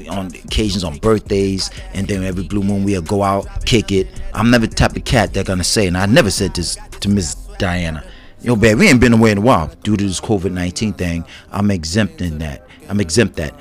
on 0.09 0.27
occasions 0.27 0.83
on 0.83 0.97
birthdays, 0.97 1.71
and 1.93 2.07
then 2.07 2.23
every 2.23 2.43
blue 2.43 2.63
moon 2.63 2.83
we'll 2.83 3.01
go 3.01 3.23
out, 3.23 3.65
kick 3.65 3.91
it. 3.91 4.07
I'm 4.33 4.51
never 4.51 4.67
the 4.67 4.75
type 4.75 4.95
of 4.95 5.05
cat 5.05 5.33
they're 5.33 5.43
gonna 5.43 5.63
say, 5.63 5.87
and 5.87 5.97
I 5.97 6.05
never 6.05 6.29
said 6.29 6.53
this 6.53 6.77
to 6.99 7.09
Miss 7.09 7.46
Diana. 7.57 8.03
Yo, 8.41 8.55
babe, 8.55 8.77
we 8.77 8.87
ain't 8.87 9.01
been 9.01 9.13
away 9.13 9.31
in 9.31 9.39
a 9.39 9.41
while 9.41 9.67
due 9.83 9.97
to 9.97 10.03
this 10.03 10.21
COVID 10.21 10.51
19 10.51 10.93
thing. 10.93 11.25
I'm 11.51 11.71
exempting 11.71 12.37
that. 12.39 12.67
I'm 12.87 12.99
exempt 12.99 13.35
that. 13.37 13.53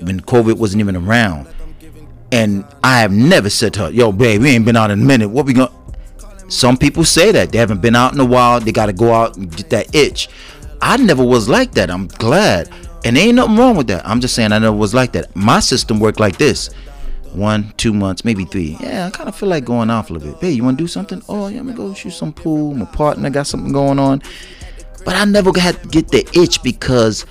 When 0.00 0.20
COVID 0.20 0.56
wasn't 0.58 0.80
even 0.80 0.96
around, 0.96 1.48
and 2.30 2.64
I 2.84 3.00
have 3.00 3.12
never 3.12 3.50
said 3.50 3.74
to 3.74 3.80
her, 3.86 3.90
"Yo, 3.90 4.12
babe, 4.12 4.42
we 4.42 4.50
ain't 4.50 4.64
been 4.64 4.76
out 4.76 4.90
in 4.90 5.02
a 5.02 5.04
minute. 5.04 5.28
What 5.28 5.46
we 5.46 5.54
gonna?" 5.54 5.70
Some 6.48 6.76
people 6.76 7.04
say 7.04 7.32
that 7.32 7.50
they 7.50 7.58
haven't 7.58 7.80
been 7.80 7.96
out 7.96 8.12
in 8.12 8.20
a 8.20 8.24
while. 8.24 8.60
They 8.60 8.72
got 8.72 8.86
to 8.86 8.92
go 8.92 9.12
out 9.12 9.36
and 9.36 9.54
get 9.54 9.70
that 9.70 9.94
itch. 9.94 10.28
I 10.80 10.96
never 10.98 11.24
was 11.24 11.48
like 11.48 11.72
that. 11.72 11.90
I'm 11.90 12.06
glad, 12.06 12.68
and 13.04 13.16
ain't 13.16 13.36
nothing 13.36 13.56
wrong 13.56 13.76
with 13.76 13.86
that. 13.88 14.06
I'm 14.06 14.20
just 14.20 14.34
saying 14.34 14.52
I 14.52 14.58
never 14.58 14.76
was 14.76 14.94
like 14.94 15.12
that. 15.12 15.34
My 15.34 15.60
system 15.60 15.98
worked 15.98 16.20
like 16.20 16.38
this: 16.38 16.70
one, 17.34 17.72
two 17.76 17.92
months, 17.92 18.24
maybe 18.24 18.44
three. 18.44 18.76
Yeah, 18.80 19.06
I 19.06 19.10
kind 19.10 19.28
of 19.28 19.36
feel 19.36 19.48
like 19.48 19.64
going 19.64 19.90
off 19.90 20.10
a 20.10 20.12
little 20.14 20.32
bit. 20.32 20.40
Hey, 20.40 20.50
you 20.52 20.64
want 20.64 20.78
to 20.78 20.84
do 20.84 20.88
something? 20.88 21.22
Oh, 21.28 21.48
yeah, 21.48 21.60
I'm 21.60 21.66
gonna 21.66 21.76
go 21.76 21.94
shoot 21.94 22.10
some 22.10 22.32
pool. 22.32 22.74
My 22.74 22.84
partner 22.84 23.30
got 23.30 23.46
something 23.46 23.72
going 23.72 23.98
on, 23.98 24.22
but 25.04 25.14
I 25.14 25.24
never 25.24 25.50
had 25.58 25.82
to 25.82 25.88
get 25.88 26.08
the 26.08 26.28
itch 26.38 26.62
because 26.62 27.26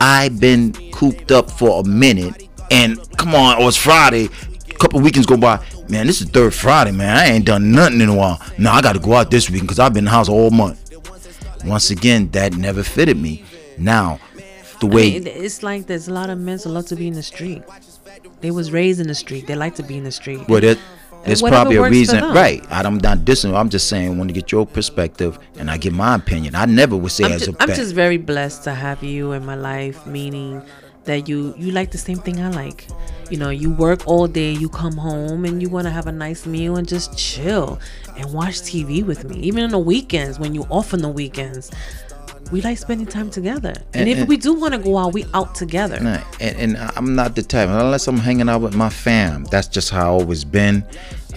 I've 0.00 0.40
been 0.40 0.72
cooped 0.92 1.32
up 1.32 1.50
for 1.50 1.80
a 1.80 1.84
minute. 1.84 2.48
And 2.70 2.98
come 3.16 3.34
on, 3.34 3.56
oh, 3.58 3.68
it's 3.68 3.76
Friday. 3.76 4.28
A 4.70 4.74
couple 4.78 5.00
weekends 5.00 5.26
go 5.26 5.36
by. 5.36 5.64
Man, 5.88 6.06
this 6.06 6.20
is 6.20 6.28
third 6.30 6.54
Friday, 6.54 6.92
man. 6.92 7.16
I 7.16 7.26
ain't 7.26 7.44
done 7.44 7.72
nothing 7.72 8.00
in 8.00 8.08
a 8.08 8.14
while. 8.14 8.40
Now 8.58 8.74
I 8.74 8.80
got 8.80 8.92
to 8.92 9.00
go 9.00 9.14
out 9.14 9.30
this 9.30 9.50
weekend 9.50 9.68
because 9.68 9.78
I've 9.78 9.92
been 9.92 10.02
in 10.02 10.04
the 10.06 10.10
house 10.12 10.28
all 10.28 10.50
month. 10.50 10.78
Once 11.64 11.90
again, 11.90 12.30
that 12.30 12.54
never 12.54 12.82
fitted 12.82 13.18
me. 13.18 13.44
Now, 13.76 14.18
the 14.80 14.86
I 14.86 14.94
way 14.94 15.10
mean, 15.12 15.26
it's 15.26 15.62
like 15.62 15.86
there's 15.86 16.08
a 16.08 16.12
lot 16.12 16.30
of 16.30 16.38
men 16.38 16.58
a 16.64 16.68
lot 16.68 16.86
to 16.86 16.96
be 16.96 17.08
in 17.08 17.14
the 17.14 17.22
street. 17.22 17.62
They 18.40 18.50
was 18.50 18.72
raised 18.72 19.00
in 19.00 19.06
the 19.06 19.14
street. 19.14 19.46
They 19.46 19.54
like 19.54 19.74
to 19.76 19.82
be 19.82 19.96
in 19.96 20.04
the 20.04 20.12
street. 20.12 20.48
Well, 20.48 20.62
it, 20.64 20.78
there's 21.24 21.42
probably 21.42 21.76
a 21.76 21.88
reason, 21.88 22.22
right? 22.24 22.64
I'm 22.70 22.98
not 22.98 23.18
dissing. 23.18 23.54
I'm 23.54 23.68
just 23.68 23.88
saying, 23.88 24.08
I 24.08 24.16
want 24.16 24.28
to 24.30 24.34
get 24.34 24.50
your 24.50 24.66
perspective, 24.66 25.38
and 25.58 25.70
I 25.70 25.76
get 25.76 25.92
my 25.92 26.14
opinion. 26.14 26.54
I 26.54 26.64
never 26.64 26.96
would 26.96 27.12
say 27.12 27.24
I'm, 27.24 27.32
as 27.32 27.46
ju- 27.46 27.56
a 27.58 27.62
I'm 27.62 27.68
just 27.68 27.94
very 27.94 28.16
blessed 28.16 28.64
to 28.64 28.74
have 28.74 29.02
you 29.02 29.32
in 29.32 29.44
my 29.44 29.54
life, 29.54 30.06
meaning 30.06 30.62
that 31.04 31.28
you 31.28 31.54
you 31.56 31.72
like 31.72 31.90
the 31.90 31.98
same 31.98 32.18
thing 32.18 32.40
I 32.40 32.50
like. 32.50 32.86
You 33.30 33.36
know, 33.36 33.50
you 33.50 33.70
work 33.70 34.06
all 34.06 34.26
day, 34.26 34.52
you 34.52 34.68
come 34.68 34.96
home, 34.96 35.44
and 35.44 35.60
you 35.62 35.68
want 35.68 35.86
to 35.86 35.90
have 35.90 36.06
a 36.06 36.12
nice 36.12 36.46
meal 36.46 36.76
and 36.76 36.88
just 36.88 37.16
chill 37.16 37.78
and 38.16 38.32
watch 38.32 38.54
TV 38.62 39.04
with 39.04 39.24
me. 39.24 39.38
Even 39.40 39.64
on 39.64 39.70
the 39.70 39.78
weekends, 39.78 40.38
when 40.38 40.54
you 40.54 40.62
off 40.70 40.94
on 40.94 41.00
the 41.00 41.08
weekends, 41.08 41.70
we 42.50 42.60
like 42.62 42.78
spending 42.78 43.06
time 43.06 43.30
together. 43.30 43.74
And, 43.94 44.02
And- 44.02 44.08
if 44.08 44.18
and- 44.18 44.28
we 44.28 44.36
do 44.36 44.54
want 44.54 44.74
to 44.74 44.78
go 44.78 44.98
out, 44.98 45.12
we 45.12 45.24
out 45.34 45.54
together. 45.54 46.00
Nah, 46.00 46.18
and, 46.40 46.76
and 46.76 46.92
I'm 46.96 47.14
not 47.14 47.36
the 47.36 47.42
type 47.42 47.68
unless 47.68 48.06
I'm 48.08 48.18
hanging 48.18 48.48
out 48.48 48.60
with 48.60 48.74
my 48.74 48.88
fam. 48.88 49.44
That's 49.44 49.68
just 49.68 49.90
how 49.90 50.02
I 50.02 50.08
always 50.08 50.44
been. 50.44 50.84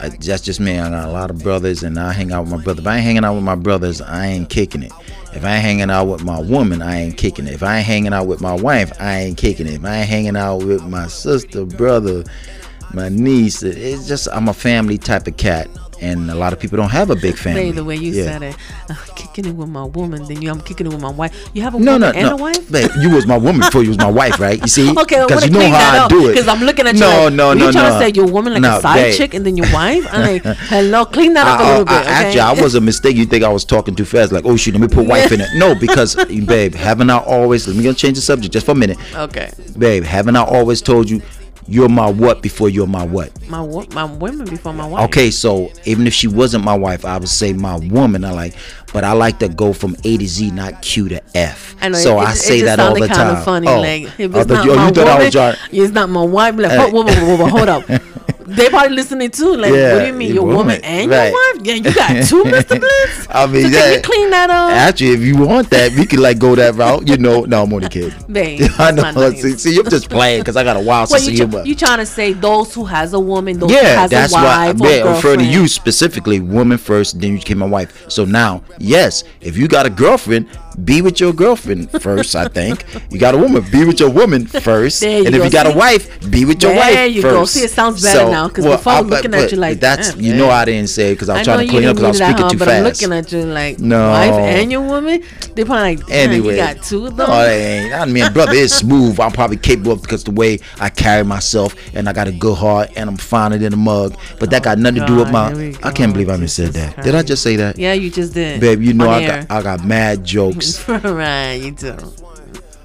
I, 0.01 0.09
that's 0.09 0.41
just 0.41 0.59
me. 0.59 0.79
I 0.79 0.89
got 0.89 1.07
a 1.07 1.11
lot 1.11 1.29
of 1.29 1.43
brothers, 1.43 1.83
and 1.83 1.99
I 1.99 2.13
hang 2.13 2.31
out 2.33 2.41
with 2.45 2.51
my 2.51 2.57
brother. 2.63 2.81
If 2.81 2.87
I 2.87 2.95
ain't 2.97 3.05
hanging 3.05 3.23
out 3.23 3.35
with 3.35 3.43
my 3.43 3.55
brothers, 3.55 4.01
I 4.01 4.25
ain't 4.27 4.49
kicking 4.49 4.81
it. 4.81 4.91
If 5.33 5.43
I 5.45 5.55
ain't 5.55 5.63
hanging 5.63 5.89
out 5.91 6.05
with 6.05 6.23
my 6.23 6.39
woman, 6.41 6.81
I 6.81 7.01
ain't 7.01 7.17
kicking 7.17 7.45
it. 7.47 7.53
If 7.53 7.63
I 7.63 7.77
ain't 7.77 7.85
hanging 7.85 8.13
out 8.13 8.25
with 8.27 8.41
my 8.41 8.53
wife, 8.53 8.91
I 8.99 9.19
ain't 9.19 9.37
kicking 9.37 9.67
it. 9.67 9.73
If 9.75 9.85
I 9.85 9.97
ain't 9.97 10.09
hanging 10.09 10.35
out 10.35 10.63
with 10.63 10.83
my 10.83 11.07
sister, 11.07 11.65
brother, 11.65 12.23
my 12.93 13.09
niece, 13.09 13.61
it's 13.63 14.07
just 14.07 14.27
I'm 14.31 14.47
a 14.49 14.53
family 14.53 14.97
type 14.97 15.27
of 15.27 15.37
cat, 15.37 15.67
and 16.03 16.29
a 16.29 16.35
lot 16.35 16.51
of 16.53 16.59
people 16.59 16.77
don't 16.77 16.91
have 16.91 17.09
a 17.09 17.15
big 17.15 17.35
family. 17.37 17.63
Babe, 17.65 17.75
the 17.75 17.83
way 17.83 17.95
you 17.95 18.11
Yeah. 18.11 18.23
said 18.25 18.41
it, 18.43 18.55
I'm 18.89 18.97
kicking 19.15 19.45
it 19.45 19.55
with 19.55 19.69
my 19.69 19.85
woman, 19.85 20.25
then 20.27 20.41
you, 20.41 20.51
I'm 20.51 20.61
kicking 20.61 20.85
it 20.87 20.93
with 20.93 21.01
my 21.01 21.11
wife. 21.11 21.31
You 21.53 21.61
have 21.63 21.75
a 21.75 21.79
No, 21.79 21.93
woman 21.93 22.01
no, 22.13 22.19
and 22.19 22.27
no. 22.29 22.33
a 22.35 22.37
wife? 22.37 22.71
Babe, 22.71 22.91
you 23.01 23.09
was 23.09 23.25
my 23.25 23.37
woman 23.37 23.61
before 23.61 23.83
you 23.83 23.89
was 23.89 23.97
my 23.97 24.11
wife, 24.11 24.39
right? 24.39 24.59
You 24.61 24.67
see? 24.67 24.89
Okay, 25.03 25.23
because 25.27 25.45
you 25.45 25.51
know 25.51 25.67
how 25.69 26.05
I 26.05 26.07
do 26.07 26.27
it. 26.29 26.33
Because 26.33 26.47
I'm 26.47 26.61
looking 26.61 26.87
at 26.87 26.93
you 26.95 26.99
no, 27.01 27.25
like, 27.25 27.33
no, 27.33 27.47
were 27.49 27.55
no, 27.55 27.65
you 27.67 27.71
trying 27.71 27.89
no. 27.93 27.99
to 27.99 28.05
say 28.05 28.11
your 28.15 28.27
woman 28.27 28.53
like 28.53 28.61
No, 28.61 28.77
a 28.77 28.81
side 28.81 28.95
babe. 29.03 29.15
chick 29.15 29.33
and 29.33 29.45
then 29.45 29.57
your 29.57 29.71
wife? 29.73 30.05
I'm 30.11 30.21
like, 30.33 30.43
hello, 30.69 31.05
clean 31.05 31.33
that 31.33 31.47
up 31.47 31.59
a 31.59 31.63
I- 31.63 31.69
little 31.77 31.81
I- 31.81 31.83
bit. 31.83 31.91
I- 31.93 32.01
okay? 32.01 32.11
Actually, 32.27 32.39
I 32.41 32.53
was 32.63 32.75
a 32.75 32.81
mistake. 32.81 33.15
You 33.15 33.25
think 33.25 33.43
I 33.43 33.49
was 33.49 33.65
talking 33.65 33.95
too 33.95 34.05
fast? 34.05 34.31
Like, 34.31 34.45
oh 34.45 34.55
shoot, 34.57 34.73
let 34.73 34.81
me 34.81 34.87
put 34.87 35.07
wife 35.07 35.31
in 35.31 35.41
it. 35.41 35.47
No, 35.55 35.73
because 35.75 36.15
babe, 36.45 36.73
haven't 36.75 37.09
I 37.09 37.17
always? 37.19 37.67
Let 37.67 37.75
me 37.77 37.83
gonna 37.83 37.95
change 37.95 38.15
the 38.17 38.21
subject 38.21 38.53
just 38.53 38.65
for 38.65 38.73
a 38.73 38.75
minute, 38.75 38.97
okay. 39.15 39.51
babe. 39.77 40.03
Haven't 40.03 40.35
I 40.35 40.43
always 40.43 40.81
told 40.81 41.09
you, 41.09 41.21
you're 41.67 41.89
my 41.89 42.09
what 42.09 42.41
before 42.41 42.69
you're 42.69 42.87
my 42.87 43.05
what? 43.05 43.31
My 43.49 43.61
wo- 43.61 43.85
my 43.91 44.03
woman 44.05 44.45
before 44.45 44.73
my 44.73 44.87
wife. 44.87 45.05
Okay, 45.09 45.31
so 45.31 45.71
even 45.85 46.07
if 46.07 46.13
she 46.13 46.27
wasn't 46.27 46.63
my 46.63 46.75
wife, 46.77 47.05
I 47.05 47.17
would 47.17 47.27
say 47.29 47.53
my 47.53 47.77
woman. 47.77 48.23
I 48.25 48.31
like, 48.31 48.53
but 48.93 49.03
I 49.03 49.13
like 49.13 49.39
to 49.39 49.49
go 49.49 49.73
from 49.73 49.95
A 50.03 50.17
to 50.17 50.27
Z, 50.27 50.51
not 50.51 50.81
Q 50.81 51.09
to 51.09 51.21
F. 51.35 51.75
I 51.81 51.89
know. 51.89 51.97
so 51.97 52.19
it, 52.19 52.23
I 52.25 52.33
say 52.33 52.61
that 52.61 52.79
all 52.79 52.93
the 52.99 53.07
time. 53.07 53.43
funny. 53.43 53.67
Oh, 53.67 53.81
like 53.81 54.03
if 54.19 54.35
I 54.35 54.39
it's 54.41 54.47
thought 54.47 54.49
not 54.49 54.65
you- 54.65 54.71
oh, 54.71 54.75
my 54.75 54.87
you 54.87 54.93
thought 54.93 55.07
I 55.07 55.23
was 55.23 55.31
trying- 55.31 55.55
it's 55.71 55.93
not 55.93 56.09
my 56.09 56.23
wife. 56.23 56.55
Like, 56.57 56.91
hold 56.91 57.69
up. 57.69 57.83
They 58.45 58.69
probably 58.69 58.95
listening 58.95 59.31
too. 59.31 59.55
Like, 59.55 59.71
Yeah, 59.73 59.93
what 59.93 59.99
do 60.01 60.07
you 60.07 60.13
mean, 60.13 60.33
your 60.33 60.43
woman, 60.43 60.57
woman 60.57 60.81
and 60.83 61.09
right. 61.11 61.31
your 61.31 61.53
wife? 61.55 61.65
Yeah, 61.65 61.73
you 61.75 61.83
got 61.93 62.27
two, 62.27 62.43
Mr. 62.45 62.79
Blitz. 62.79 63.27
I 63.29 63.45
mean, 63.47 63.71
so 63.71 63.77
can 63.79 63.93
you 63.93 64.01
clean 64.01 64.29
that 64.31 64.49
up? 64.49 64.71
Actually, 64.71 65.11
if 65.11 65.19
you 65.21 65.37
want 65.37 65.69
that, 65.69 65.91
we 65.93 66.05
could 66.05 66.19
like 66.19 66.39
go 66.39 66.55
that 66.55 66.75
route. 66.75 67.07
You 67.07 67.17
know, 67.17 67.41
no, 67.41 67.63
I'm 67.63 67.73
only 67.73 67.89
kidding. 67.89 68.13
Babe, 68.31 68.61
I 68.77 68.91
know. 68.91 69.31
See, 69.33 69.51
see, 69.57 69.73
you're 69.75 69.83
just 69.83 70.09
playing 70.09 70.41
because 70.41 70.55
I 70.57 70.63
got 70.63 70.75
a 70.77 70.79
wild 70.79 71.09
Well, 71.09 71.19
sense 71.19 71.27
of 71.27 71.31
you, 71.33 71.37
humor. 71.47 71.61
tr- 71.63 71.67
you 71.67 71.75
trying 71.75 71.99
to 71.99 72.05
say 72.05 72.33
those 72.33 72.73
who 72.73 72.85
has 72.85 73.13
a 73.13 73.19
woman, 73.19 73.59
those 73.59 73.71
who 73.71 73.75
yeah, 73.77 74.01
has 74.01 74.11
that's 74.11 74.33
a 74.33 74.35
why. 74.35 74.71
wife 74.71 74.81
or 74.81 74.87
Yeah, 74.89 75.03
I'm 75.05 75.15
referring 75.15 75.39
to 75.39 75.45
you 75.45 75.67
specifically, 75.67 76.39
woman 76.39 76.77
first, 76.77 77.19
then 77.19 77.31
you 77.33 77.37
became 77.39 77.59
my 77.59 77.65
wife. 77.67 78.09
So 78.09 78.25
now, 78.25 78.63
yes, 78.79 79.23
if 79.41 79.57
you 79.57 79.67
got 79.67 79.85
a 79.85 79.89
girlfriend, 79.89 80.47
be 80.83 81.01
with 81.01 81.19
your 81.19 81.33
girlfriend 81.33 81.89
first. 82.01 82.35
I 82.35 82.47
think 82.47 82.83
you 83.11 83.19
got 83.19 83.35
a 83.35 83.37
woman, 83.37 83.63
be 83.71 83.83
with 83.85 83.99
your 83.99 84.09
woman 84.09 84.45
first, 84.47 85.01
There 85.01 85.19
you 85.19 85.25
and 85.25 85.35
if 85.35 85.39
go. 85.39 85.45
you 85.45 85.51
got 85.51 85.67
a 85.67 85.75
wife, 85.77 86.29
be 86.31 86.45
with 86.45 86.61
your 86.63 86.75
wife. 86.75 86.93
There 86.93 87.05
wife 87.07 87.15
you 87.15 87.21
first. 87.21 87.33
go. 87.35 87.45
See, 87.45 87.65
it 87.65 87.71
sounds 87.71 88.01
better 88.01 88.29
now, 88.29 88.49
'cause 88.49 88.65
before 88.65 88.93
I 88.93 89.01
was 89.01 89.09
looking 89.09 89.33
at 89.33 89.51
you 89.51 89.57
like, 89.57 89.79
that's 89.79 90.09
eh, 90.11 90.15
you 90.17 90.35
know. 90.35 90.49
I 90.49 90.65
didn't 90.65 90.89
say 90.89 91.13
because 91.13 91.29
I 91.29 91.39
was 91.39 91.47
I 91.47 91.55
trying 91.55 91.67
to 91.67 91.71
clean 91.73 91.85
up 91.85 91.95
because 91.95 92.19
I 92.21 92.27
was 92.27 92.33
speaking 92.35 92.49
too 92.51 92.57
but 92.57 92.67
fast. 92.67 92.77
I'm 93.03 93.09
looking 93.09 93.13
at 93.13 93.31
you 93.31 93.51
like 93.53 93.79
No. 93.79 94.09
wife 94.11 94.33
and 94.33 94.71
your 94.71 94.81
woman. 94.81 95.21
They 95.55 95.63
probably 95.63 95.97
like, 95.97 96.09
Anyway, 96.11 96.51
you 96.51 96.57
got 96.57 96.81
two 96.83 97.05
of 97.07 97.15
them. 97.17 97.27
No, 97.29 97.43
ain't. 97.45 97.93
I 97.93 98.05
mean, 98.05 98.31
brother 98.33 98.53
is 98.53 98.73
smooth. 98.73 99.19
I'm 99.19 99.31
probably 99.31 99.57
capable 99.57 99.91
of 99.93 100.01
because 100.01 100.23
the 100.23 100.31
way 100.31 100.59
I 100.79 100.89
carry 100.89 101.23
myself, 101.23 101.75
and 101.93 102.07
I 102.09 102.13
got 102.13 102.27
a 102.27 102.31
good 102.31 102.55
heart, 102.55 102.89
and 102.95 103.09
I'm 103.09 103.17
finer 103.17 103.57
than 103.57 103.73
a 103.73 103.77
mug. 103.77 104.15
But 104.39 104.49
that 104.51 104.63
got 104.63 104.77
nothing 104.79 105.01
to 105.01 105.05
do 105.07 105.15
with 105.17 105.27
Oh, 105.27 105.31
my. 105.31 105.73
I 105.83 105.91
can't 105.91 106.11
believe 106.13 106.29
I 106.29 106.35
even 106.35 106.47
said 106.47 106.73
that. 106.73 107.03
Did 107.03 107.15
I 107.15 107.21
just 107.23 107.43
say 107.43 107.55
that? 107.57 107.77
yeah, 107.77 107.93
you 107.93 108.09
just 108.09 108.33
did, 108.33 108.59
Babe, 108.59 108.81
you 108.81 108.93
know 108.93 109.09
I 109.09 109.25
got 109.25 109.45
I 109.51 109.61
got 109.61 109.85
mad 109.85 110.23
jokes. 110.23 110.62
right, 110.87 111.53
you 111.53 111.71
do. 111.71 111.97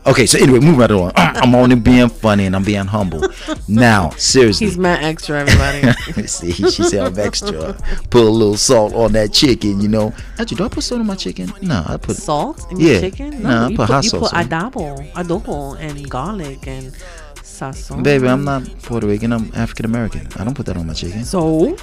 Okay, 0.06 0.24
so 0.24 0.38
anyway, 0.38 0.58
moving 0.60 0.78
right 0.78 0.90
along. 0.90 1.12
I'm 1.16 1.54
only 1.54 1.76
being 1.76 2.08
funny 2.08 2.46
and 2.46 2.56
I'm 2.56 2.64
being 2.64 2.86
humble. 2.86 3.22
Now, 3.66 4.08
seriously. 4.10 4.66
He's 4.68 4.78
my 4.78 4.98
extra, 5.02 5.40
everybody. 5.40 6.26
See, 6.26 6.52
she 6.52 6.82
said 6.82 7.00
I'm 7.04 7.18
extra. 7.18 7.74
Put 8.08 8.22
a 8.22 8.30
little 8.30 8.56
salt 8.56 8.94
on 8.94 9.12
that 9.12 9.34
chicken, 9.34 9.82
you 9.82 9.88
know. 9.88 10.14
Actually, 10.38 10.56
do 10.56 10.64
I 10.64 10.68
put 10.68 10.84
salt 10.84 11.00
on 11.02 11.06
my 11.06 11.14
chicken? 11.14 11.52
No, 11.60 11.84
I 11.86 11.98
put 11.98 12.16
Salt 12.16 12.70
in 12.72 12.80
Yeah. 12.80 12.86
your 12.92 13.00
chicken? 13.00 13.42
Nah, 13.42 13.66
I 13.66 13.68
put 13.68 13.76
put, 13.76 13.88
hot 13.88 14.04
you 14.04 14.10
sauce 14.10 14.30
put 14.30 14.34
on 14.38 14.44
it. 14.46 14.48
adobo, 14.48 15.12
adobo, 15.12 15.78
and 15.78 16.08
garlic 16.08 16.66
and 16.66 16.94
sazon. 17.42 18.02
Baby, 18.02 18.28
I'm 18.28 18.44
not 18.44 18.62
Puerto 18.82 19.06
Rican. 19.06 19.32
I'm 19.32 19.50
African 19.54 19.84
American. 19.84 20.26
I 20.38 20.44
don't 20.44 20.54
put 20.54 20.64
that 20.66 20.76
on 20.78 20.86
my 20.86 20.94
chicken. 20.94 21.22
So 21.24 21.76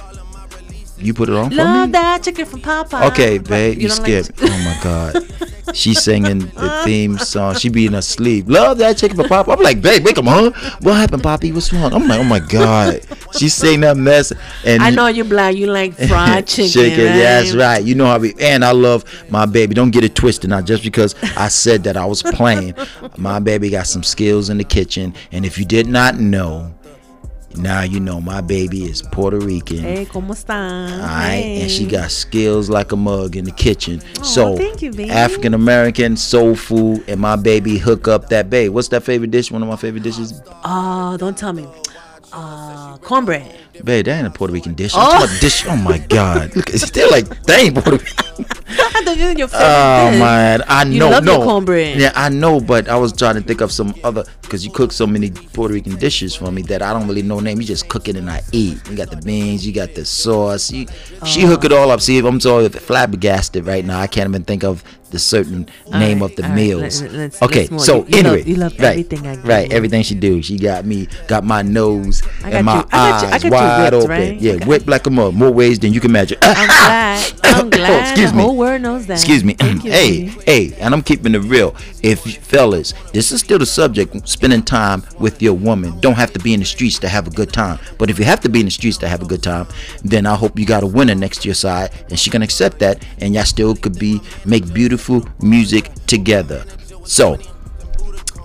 You 0.98 1.14
put 1.14 1.28
it 1.28 1.34
on 1.34 1.50
for 1.50 1.56
me. 1.56 1.56
love 1.56 1.88
me? 1.88 1.92
that 1.92 2.22
chicken 2.22 2.46
from 2.46 2.60
Popeye. 2.60 3.10
Okay, 3.10 3.38
babe, 3.38 3.80
you, 3.80 3.88
don't 3.88 3.98
like 3.98 4.24
skipped. 4.24 4.38
oh 4.42 4.46
my 4.46 4.80
God. 4.82 5.46
She's 5.74 6.02
singing 6.02 6.38
the 6.38 6.82
theme 6.84 7.18
song. 7.18 7.56
She 7.56 7.68
be 7.68 7.86
in 7.86 7.92
her 7.92 8.02
sleep. 8.02 8.46
Love 8.48 8.78
that 8.78 8.96
chicken 8.96 9.16
for 9.16 9.28
Pop. 9.28 9.48
I'm 9.48 9.60
like, 9.60 9.82
babe, 9.82 10.04
wake 10.04 10.16
up, 10.16 10.24
huh? 10.24 10.52
What 10.80 10.94
happened, 10.94 11.22
Poppy? 11.22 11.52
What's 11.52 11.72
wrong? 11.72 11.92
I'm 11.92 12.06
like, 12.06 12.20
oh 12.20 12.24
my 12.24 12.38
God. 12.38 13.00
She's 13.36 13.52
saying 13.52 13.80
that 13.80 13.96
mess. 13.96 14.32
And 14.64 14.82
I 14.82 14.90
know 14.90 15.08
you're 15.08 15.24
black. 15.24 15.56
You 15.56 15.66
like 15.66 15.94
fried 16.08 16.46
chicken. 16.46 16.70
Chicken, 16.70 17.06
right? 17.06 17.16
yeah, 17.16 17.40
that's 17.40 17.54
right. 17.54 17.82
You 17.82 17.94
know 17.94 18.06
how 18.06 18.18
we 18.18 18.34
and 18.40 18.64
I 18.64 18.72
love 18.72 19.04
my 19.28 19.44
baby. 19.44 19.74
Don't 19.74 19.90
get 19.90 20.04
it 20.04 20.14
twisted 20.14 20.50
Not 20.50 20.64
Just 20.64 20.82
because 20.82 21.14
I 21.36 21.48
said 21.48 21.84
that 21.84 21.96
I 21.96 22.06
was 22.06 22.22
playing, 22.22 22.74
my 23.16 23.40
baby 23.40 23.68
got 23.68 23.86
some 23.86 24.02
skills 24.02 24.48
in 24.48 24.58
the 24.58 24.64
kitchen. 24.64 25.14
And 25.32 25.44
if 25.44 25.58
you 25.58 25.64
did 25.64 25.86
not 25.88 26.18
know, 26.18 26.72
now 27.54 27.82
you 27.82 28.00
know 28.00 28.20
my 28.20 28.40
baby 28.40 28.84
is 28.84 29.02
Puerto 29.02 29.38
Rican. 29.38 29.78
Hey, 29.78 30.06
¿cómo 30.06 30.32
están? 30.34 30.92
Alright, 31.00 31.44
and 31.62 31.70
she 31.70 31.86
got 31.86 32.10
skills 32.10 32.68
like 32.68 32.92
a 32.92 32.96
mug 32.96 33.36
in 33.36 33.44
the 33.44 33.50
kitchen. 33.52 34.00
so 34.22 34.56
thank 34.56 34.82
you, 34.82 34.90
baby. 34.90 35.10
African 35.10 35.54
American 35.54 36.16
soul 36.16 36.54
food, 36.54 37.02
and 37.08 37.20
my 37.20 37.36
baby 37.36 37.78
hook 37.78 38.08
up 38.08 38.28
that 38.28 38.50
babe. 38.50 38.72
What's 38.72 38.88
that 38.88 39.02
favorite 39.04 39.30
dish? 39.30 39.50
One 39.50 39.62
of 39.62 39.68
my 39.68 39.76
favorite 39.76 40.02
dishes, 40.02 40.42
Oh, 40.64 41.16
don't 41.18 41.36
tell 41.36 41.52
me. 41.52 41.66
Uh, 42.36 42.98
cornbread. 42.98 43.56
babe. 43.82 44.04
That 44.04 44.18
ain't 44.18 44.26
a 44.26 44.30
Puerto 44.30 44.52
Rican 44.52 44.74
dish. 44.74 44.92
I'm 44.94 45.00
Oh. 45.06 45.20
talking 45.26 45.36
dish. 45.40 45.64
Oh 45.66 45.76
my 45.76 45.98
God, 45.98 46.54
look, 46.56 46.68
it's 46.70 46.82
still 46.86 47.10
like 47.10 47.26
that 47.44 47.58
ain't 47.60 47.74
Puerto 47.74 47.92
Rican. 48.04 48.44
I 48.78 49.02
thought 49.04 49.16
you 49.16 49.24
were 49.26 49.32
your 49.32 49.48
favorite 49.48 49.66
Oh 49.66 50.10
dish. 50.10 50.18
man, 50.20 50.62
I 50.68 50.84
You 50.84 50.98
know, 50.98 51.10
love 51.10 51.24
no, 51.24 51.36
your 51.36 51.44
cornbread. 51.44 51.98
Yeah, 51.98 52.12
I 52.14 52.28
know, 52.28 52.60
but 52.60 52.88
I 52.88 52.96
was 52.96 53.12
trying 53.14 53.36
to 53.36 53.40
think 53.40 53.60
of 53.62 53.72
some 53.72 53.94
other 54.04 54.24
because 54.42 54.64
you 54.66 54.70
cook 54.70 54.92
so 54.92 55.06
many 55.06 55.30
Puerto 55.30 55.72
Rican 55.74 55.96
dishes 55.96 56.34
for 56.34 56.50
me 56.52 56.60
that 56.62 56.82
I 56.82 56.92
don't 56.92 57.08
really 57.08 57.22
know 57.22 57.40
name. 57.40 57.58
You 57.60 57.66
just 57.66 57.88
cook 57.88 58.08
it 58.08 58.16
and 58.16 58.28
I 58.30 58.42
eat. 58.52 58.78
You 58.90 58.96
got 58.96 59.10
the 59.10 59.16
beans, 59.16 59.66
you 59.66 59.72
got 59.72 59.94
the 59.94 60.04
sauce. 60.04 60.70
You, 60.70 60.86
She 61.24 61.42
hook 61.42 61.64
it 61.64 61.72
all 61.72 61.90
up. 61.90 62.00
See, 62.02 62.18
if 62.18 62.24
I'm 62.26 62.40
so 62.40 62.68
flabbergasted 62.68 63.66
right 63.66 63.84
now, 63.84 63.98
I 64.00 64.06
can't 64.08 64.28
even 64.28 64.44
think 64.44 64.62
of 64.64 64.84
the 65.10 65.18
certain 65.18 65.66
name 65.92 66.20
right, 66.20 66.30
of 66.30 66.36
the 66.36 66.42
all 66.42 66.48
right, 66.50 66.54
meals. 66.56 67.02
let- 67.02 67.12
let's- 67.12 67.42
okay, 67.42 67.68
let's 67.70 67.84
so 67.84 67.96
You- 67.96 67.98
you 67.98 68.22
love- 68.22 68.26
anyway, 68.32 68.42
you 68.50 68.56
love 68.56 68.72
right, 68.78 68.88
everything 68.90 69.42
right, 69.44 69.72
everything 69.72 70.02
she 70.02 70.14
do. 70.14 70.42
She 70.42 70.56
got 70.58 70.84
me, 70.84 71.08
got 71.28 71.44
my 71.44 71.62
nose 71.62 72.22
got 72.42 72.52
and 72.52 72.66
my 72.66 72.76
you- 72.76 72.84
I 72.92 73.10
got 73.10 73.22
you- 73.22 73.28
I 73.28 73.32
eyes 73.34 73.42
got 73.42 73.52
wide 73.52 73.80
whipped, 73.92 73.94
open. 74.04 74.10
right? 74.10 74.40
Yeah, 74.40 74.56
got- 74.56 74.68
whipped 74.68 74.88
like 74.88 75.06
a 75.06 75.10
more 75.10 75.50
ways 75.50 75.78
than 75.78 75.92
you 75.92 76.00
can 76.00 76.10
imagine. 76.10 76.38
I'm 76.42 76.66
glad. 76.66 77.32
I'm 77.44 77.66
Oh, 77.66 77.70
glad. 77.70 78.00
excuse 78.10 78.30
the 78.32 78.36
me. 78.36 78.42
whole 78.42 78.56
world 78.56 78.82
knows 78.82 79.06
that. 79.06 79.14
Excuse 79.14 79.42
me. 79.44 79.56
Hey, 79.86 80.30
hey, 80.46 80.74
and 80.80 80.92
I'm 80.92 81.02
keeping 81.02 81.34
it 81.34 81.38
real. 81.38 81.74
If 82.02 82.20
fellas, 82.20 82.92
this 83.12 83.30
is 83.32 83.40
still 83.40 83.58
the 83.58 83.66
subject, 83.66 84.28
spending 84.28 84.62
time 84.62 85.04
with 85.18 85.40
your 85.40 85.54
woman. 85.54 85.98
Don't 86.00 86.14
have 86.16 86.32
to 86.32 86.38
be 86.40 86.52
in 86.54 86.60
the 86.60 86.66
streets 86.66 86.98
to 87.00 87.08
have 87.08 87.26
a 87.26 87.30
good 87.30 87.52
time. 87.52 87.78
But 87.98 88.10
if 88.10 88.18
you 88.18 88.24
have 88.24 88.40
to 88.40 88.48
be 88.48 88.60
in 88.60 88.66
the 88.66 88.70
streets 88.72 88.96
to 88.98 89.08
have 89.08 89.22
a 89.22 89.24
good 89.26 89.42
time, 89.42 89.68
then 90.04 90.26
I 90.26 90.34
hope 90.34 90.58
you 90.58 90.66
got 90.66 90.82
a 90.82 90.86
winner 90.86 91.14
next 91.14 91.42
to 91.42 91.48
your 91.48 91.54
side 91.54 91.90
and 92.10 92.18
she 92.18 92.30
can 92.30 92.42
accept 92.42 92.78
that 92.80 93.02
and 93.20 93.34
y'all 93.34 93.44
still 93.44 93.74
could 93.76 93.98
be 93.98 94.20
make 94.44 94.72
beautiful 94.74 94.95
music 95.42 95.90
together. 96.06 96.64
So 97.04 97.38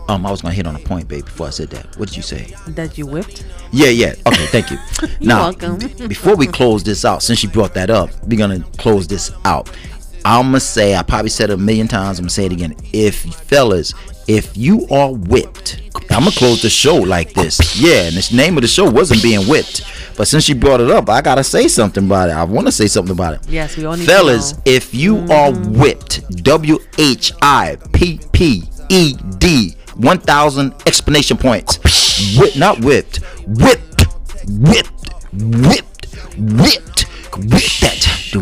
um, 0.07 0.25
I 0.25 0.31
was 0.31 0.41
gonna 0.41 0.53
hit 0.53 0.67
on 0.67 0.75
a 0.75 0.79
point, 0.79 1.07
babe. 1.07 1.25
Before 1.25 1.47
I 1.47 1.51
said 1.51 1.69
that, 1.69 1.97
what 1.97 2.09
did 2.09 2.17
you 2.17 2.23
say? 2.23 2.53
That 2.67 2.97
you 2.97 3.05
whipped. 3.05 3.45
Yeah, 3.71 3.89
yeah. 3.89 4.15
Okay, 4.27 4.45
thank 4.47 4.69
you. 4.71 4.77
now, 5.21 5.43
welcome. 5.43 5.77
b- 5.77 6.07
before 6.07 6.35
we 6.35 6.47
close 6.47 6.83
this 6.83 7.05
out, 7.05 7.23
since 7.23 7.43
you 7.43 7.49
brought 7.49 7.73
that 7.75 7.89
up, 7.89 8.09
we're 8.23 8.37
gonna 8.37 8.59
close 8.77 9.07
this 9.07 9.31
out. 9.45 9.69
I'm 10.25 10.47
gonna 10.47 10.59
say, 10.59 10.95
I 10.95 11.03
probably 11.03 11.29
said 11.29 11.49
it 11.49 11.53
a 11.53 11.57
million 11.57 11.87
times. 11.87 12.19
I'm 12.19 12.23
gonna 12.23 12.29
say 12.31 12.45
it 12.45 12.51
again. 12.51 12.75
If 12.93 13.15
fellas, 13.15 13.93
if 14.27 14.55
you 14.55 14.87
are 14.89 15.11
whipped, 15.11 15.81
I'm 16.09 16.23
gonna 16.23 16.31
close 16.31 16.61
the 16.61 16.69
show 16.69 16.95
like 16.95 17.33
this. 17.33 17.79
Yeah, 17.79 18.03
and 18.07 18.15
the 18.15 18.35
name 18.35 18.57
of 18.57 18.61
the 18.61 18.67
show 18.67 18.89
wasn't 18.89 19.23
being 19.23 19.47
whipped, 19.47 19.83
but 20.17 20.27
since 20.27 20.47
you 20.47 20.55
brought 20.55 20.79
it 20.81 20.91
up, 20.91 21.09
I 21.09 21.21
gotta 21.21 21.43
say 21.43 21.67
something 21.67 22.05
about 22.05 22.29
it. 22.29 22.33
I 22.33 22.43
want 22.43 22.67
to 22.67 22.71
say 22.71 22.87
something 22.87 23.13
about 23.13 23.33
it. 23.35 23.49
Yes, 23.49 23.77
we 23.77 23.85
all 23.85 23.93
need 23.95 24.05
to 24.05 24.11
Fellas, 24.11 24.53
if 24.65 24.93
you 24.93 25.15
mm-hmm. 25.15 25.31
are 25.31 25.51
whipped, 25.79 26.43
W 26.43 26.77
H 26.97 27.31
I 27.41 27.77
P 27.93 28.19
P 28.31 28.63
E 28.89 29.15
D, 29.37 29.75
1,000 29.95 30.73
explanation 30.85 31.37
points. 31.37 31.79
Whip, 32.37 32.55
not 32.55 32.79
whipped, 32.81 33.17
whipped, 33.47 34.05
whipped, 34.47 35.09
whipped, 35.33 36.05
whipped, 36.37 37.01
whipped 37.37 37.81
that, 37.81 38.29
the 38.31 38.39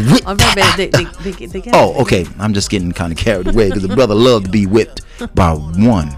whipped, 0.00 0.24
oh, 0.26 0.34
get 1.62 1.74
Oh, 1.74 2.00
okay. 2.02 2.26
I'm 2.38 2.52
just 2.54 2.70
getting 2.70 2.92
kind 2.92 3.12
of 3.12 3.18
carried 3.18 3.48
away 3.48 3.68
because 3.68 3.82
the 3.82 3.94
brother 3.94 4.14
loved 4.14 4.46
to 4.46 4.50
be 4.50 4.66
whipped 4.66 5.02
by 5.34 5.52
one 5.52 6.16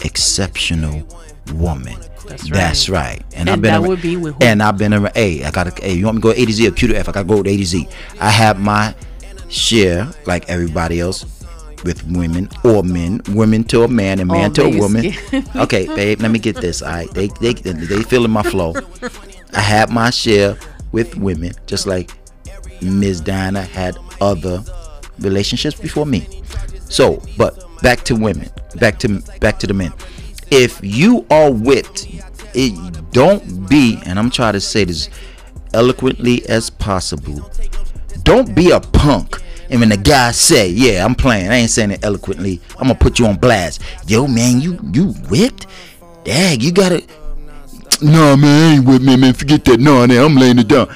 exceptional 0.00 1.06
woman. 1.54 1.96
That's 2.26 2.44
right. 2.44 2.52
That's 2.52 2.88
right. 2.88 3.22
And, 3.34 3.48
And 3.48 3.50
I've 3.50 3.62
been 3.62 3.72
that 3.82 3.88
would 3.88 4.00
be 4.00 4.16
with 4.16 4.34
who? 4.34 4.40
and 4.42 4.62
I've 4.62 4.78
been 4.78 4.94
around. 4.94 5.14
Hey, 5.14 5.44
I 5.44 5.50
gotta. 5.50 5.70
Hey, 5.82 5.94
you 5.94 6.06
want 6.06 6.16
me 6.16 6.20
to 6.22 6.28
go 6.28 6.30
A 6.30 6.46
to 6.46 6.52
Z 6.52 6.66
or 6.68 6.70
Q 6.70 6.88
to 6.88 6.96
F? 6.96 7.08
I 7.08 7.12
gotta 7.12 7.28
go 7.28 7.38
with 7.38 7.46
A 7.46 7.56
to 7.56 7.64
Z. 7.64 7.86
I 8.20 8.30
have 8.30 8.58
my 8.58 8.94
share, 9.50 10.08
like 10.26 10.48
everybody 10.48 11.00
else, 11.00 11.24
with 11.84 12.02
women 12.10 12.48
or 12.64 12.82
men, 12.82 13.20
women 13.30 13.62
to 13.64 13.82
a 13.84 13.88
man 13.88 14.20
and 14.20 14.30
oh, 14.30 14.34
man 14.34 14.50
Oh, 14.50 14.54
to 14.54 14.64
a 14.64 14.78
woman. 14.78 15.12
okay, 15.56 15.86
babe, 15.86 16.20
let 16.22 16.30
me 16.30 16.38
get 16.38 16.56
this. 16.56 16.80
All 16.82 16.90
right, 16.90 17.10
they 17.12 17.28
they 17.40 17.52
they 17.52 18.02
feeling 18.02 18.30
my 18.30 18.42
flow. 18.42 18.74
I 19.52 19.60
had 19.60 19.90
my 19.90 20.10
share 20.10 20.56
with 20.92 21.16
women, 21.16 21.52
just 21.66 21.86
like 21.86 22.10
Ms. 22.84 23.20
Diana 23.20 23.62
had 23.62 23.96
other 24.20 24.62
relationships 25.18 25.78
before 25.78 26.06
me. 26.06 26.42
So, 26.88 27.22
but 27.36 27.64
back 27.82 28.04
to 28.04 28.16
women, 28.16 28.50
back 28.76 28.98
to 29.00 29.20
back 29.40 29.58
to 29.60 29.66
the 29.66 29.74
men. 29.74 29.92
If 30.50 30.78
you 30.82 31.26
are 31.30 31.50
whipped, 31.50 32.06
it 32.54 33.12
don't 33.12 33.68
be, 33.68 34.00
and 34.04 34.18
I'm 34.18 34.30
trying 34.30 34.52
to 34.52 34.60
say 34.60 34.84
this, 34.84 35.08
eloquently 35.72 36.46
as 36.48 36.70
possible. 36.70 37.50
Don't 38.22 38.54
be 38.54 38.70
a 38.70 38.80
punk. 38.80 39.40
And 39.70 39.80
when 39.80 39.88
the 39.88 39.96
guy 39.96 40.30
say, 40.32 40.68
"Yeah, 40.68 41.04
I'm 41.04 41.14
playing," 41.14 41.50
I 41.50 41.56
ain't 41.56 41.70
saying 41.70 41.90
it 41.92 42.04
eloquently. 42.04 42.60
I'm 42.78 42.88
gonna 42.88 42.94
put 42.94 43.18
you 43.18 43.26
on 43.26 43.36
blast. 43.36 43.80
Yo, 44.06 44.26
man, 44.26 44.60
you 44.60 44.78
you 44.92 45.12
whipped? 45.28 45.66
Dag, 46.24 46.62
you 46.62 46.72
gotta. 46.72 47.02
No, 48.02 48.36
man, 48.36 48.44
I 48.44 48.74
ain't 48.74 48.84
with 48.86 49.02
me, 49.02 49.16
man. 49.16 49.34
Forget 49.34 49.64
that. 49.66 49.78
No, 49.80 50.06
man, 50.06 50.22
I'm 50.22 50.34
laying 50.36 50.58
it 50.58 50.68
down. 50.68 50.88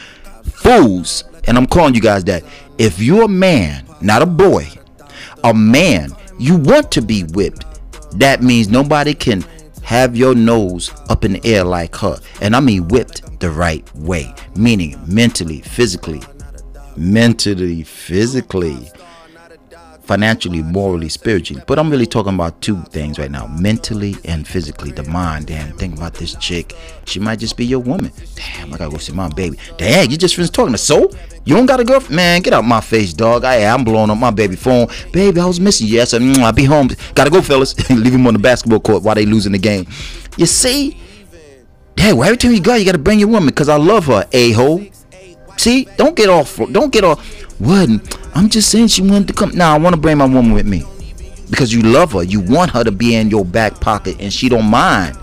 Fools, 0.42 1.25
and 1.49 1.57
I'm 1.57 1.67
calling 1.67 1.95
you 1.95 2.00
guys 2.00 2.25
that. 2.25 2.45
If 2.76 3.00
you're 3.00 3.25
a 3.25 3.28
man, 3.28 3.85
not 4.00 4.23
a 4.23 4.26
boy, 4.26 4.69
a 5.43 5.52
man, 5.52 6.12
you 6.38 6.57
want 6.57 6.93
to 6.93 7.02
be 7.02 7.25
whipped. 7.25 7.64
That 8.19 8.43
means 8.43 8.69
nobody 8.69 9.14
can 9.14 9.45
have 9.83 10.14
your 10.14 10.35
nose 10.35 10.93
up 11.09 11.25
in 11.25 11.33
the 11.33 11.47
air 11.47 11.64
like 11.64 11.97
her. 11.97 12.21
And 12.43 12.55
I 12.55 12.61
mean 12.61 12.87
whipped 12.88 13.40
the 13.40 13.50
right 13.50 13.93
way, 13.97 14.33
meaning 14.55 15.00
mentally, 15.07 15.62
physically, 15.62 16.21
mentally, 16.97 17.83
physically, 17.83 18.78
financially, 20.09 20.62
morally, 20.62 21.11
spiritually. 21.11 21.62
But 21.67 21.79
I'm 21.79 21.91
really 21.91 22.07
talking 22.07 22.35
about 22.35 22.62
two 22.62 22.81
things 22.85 23.19
right 23.19 23.31
now 23.31 23.47
mentally 23.47 24.17
and 24.25 24.49
physically. 24.49 24.91
The 24.91 25.03
mind, 25.05 25.47
damn, 25.47 25.77
think 25.77 25.97
about 25.97 26.15
this 26.15 26.35
chick. 26.37 26.75
She 27.05 27.21
might 27.21 27.38
just 27.38 27.59
be 27.59 27.67
your 27.67 27.81
woman. 27.81 28.11
Damn, 28.35 28.73
I 28.73 28.79
gotta 28.79 28.91
go 28.91 28.97
see 28.97 29.12
my 29.12 29.29
baby. 29.29 29.59
Damn, 29.77 30.11
you 30.11 30.17
just 30.17 30.35
finished 30.35 30.55
talking 30.55 30.73
to 30.73 30.79
so? 30.79 31.11
You 31.45 31.55
don't 31.55 31.67
got 31.67 31.79
a 31.79 31.85
girlfriend? 31.85 32.17
Man, 32.17 32.41
get 32.41 32.55
out 32.55 32.65
my 32.65 32.81
face, 32.81 33.12
dog. 33.12 33.45
I, 33.45 33.67
I'm 33.67 33.85
blowing 33.85 34.09
up 34.09 34.17
my 34.17 34.31
baby 34.31 34.57
phone. 34.57 34.88
Baby, 35.12 35.41
I 35.41 35.45
was 35.45 35.61
missing 35.61 35.87
you. 35.87 35.97
Yes, 35.97 36.15
mm, 36.15 36.38
I'll 36.38 36.53
be 36.53 36.65
home. 36.65 36.88
Gotta 37.15 37.31
go, 37.31 37.43
fellas. 37.43 37.79
Leave 37.91 38.15
him 38.15 38.27
on 38.27 38.33
the 38.33 38.38
basketball 38.38 38.81
court 38.81 39.03
while 39.03 39.15
they 39.15 39.27
losing 39.27 39.53
the 39.53 39.59
game. 39.59 39.87
You 40.38 40.47
see? 40.47 40.97
Damn, 41.97 42.17
well, 42.17 42.29
every 42.29 42.38
time 42.38 42.53
you 42.53 42.61
go, 42.62 42.75
you 42.75 42.87
gotta 42.87 42.97
bring 42.97 43.19
your 43.19 43.29
woman 43.29 43.49
because 43.49 43.69
I 43.69 43.77
love 43.77 44.07
her, 44.07 44.27
a-hole. 44.33 44.87
See, 45.59 45.87
don't 45.97 46.17
get 46.17 46.31
off. 46.31 46.57
Don't 46.57 46.93
get 46.93 47.05
off. 47.05 47.48
What? 47.59 47.88
I'm 48.35 48.49
just 48.49 48.71
saying 48.71 48.88
she 48.88 49.03
wanted 49.03 49.29
to 49.29 49.35
come. 49.35 49.50
Now 49.50 49.75
I 49.75 49.79
want 49.79 49.95
to 49.95 50.00
bring 50.00 50.19
my 50.19 50.27
woman 50.27 50.53
with 50.53 50.67
me 50.67 50.85
because 51.50 51.73
you 51.73 51.83
love 51.83 52.12
her. 52.12 52.23
You 52.23 52.41
want 52.41 52.71
her 52.71 52.85
to 52.85 52.93
be 52.93 53.15
in 53.15 53.31
your 53.31 53.45
back 53.45 53.81
pocket, 53.81 54.17
and 54.21 54.33
she 54.33 54.49
don't 54.49 54.67
mind. 54.67 55.17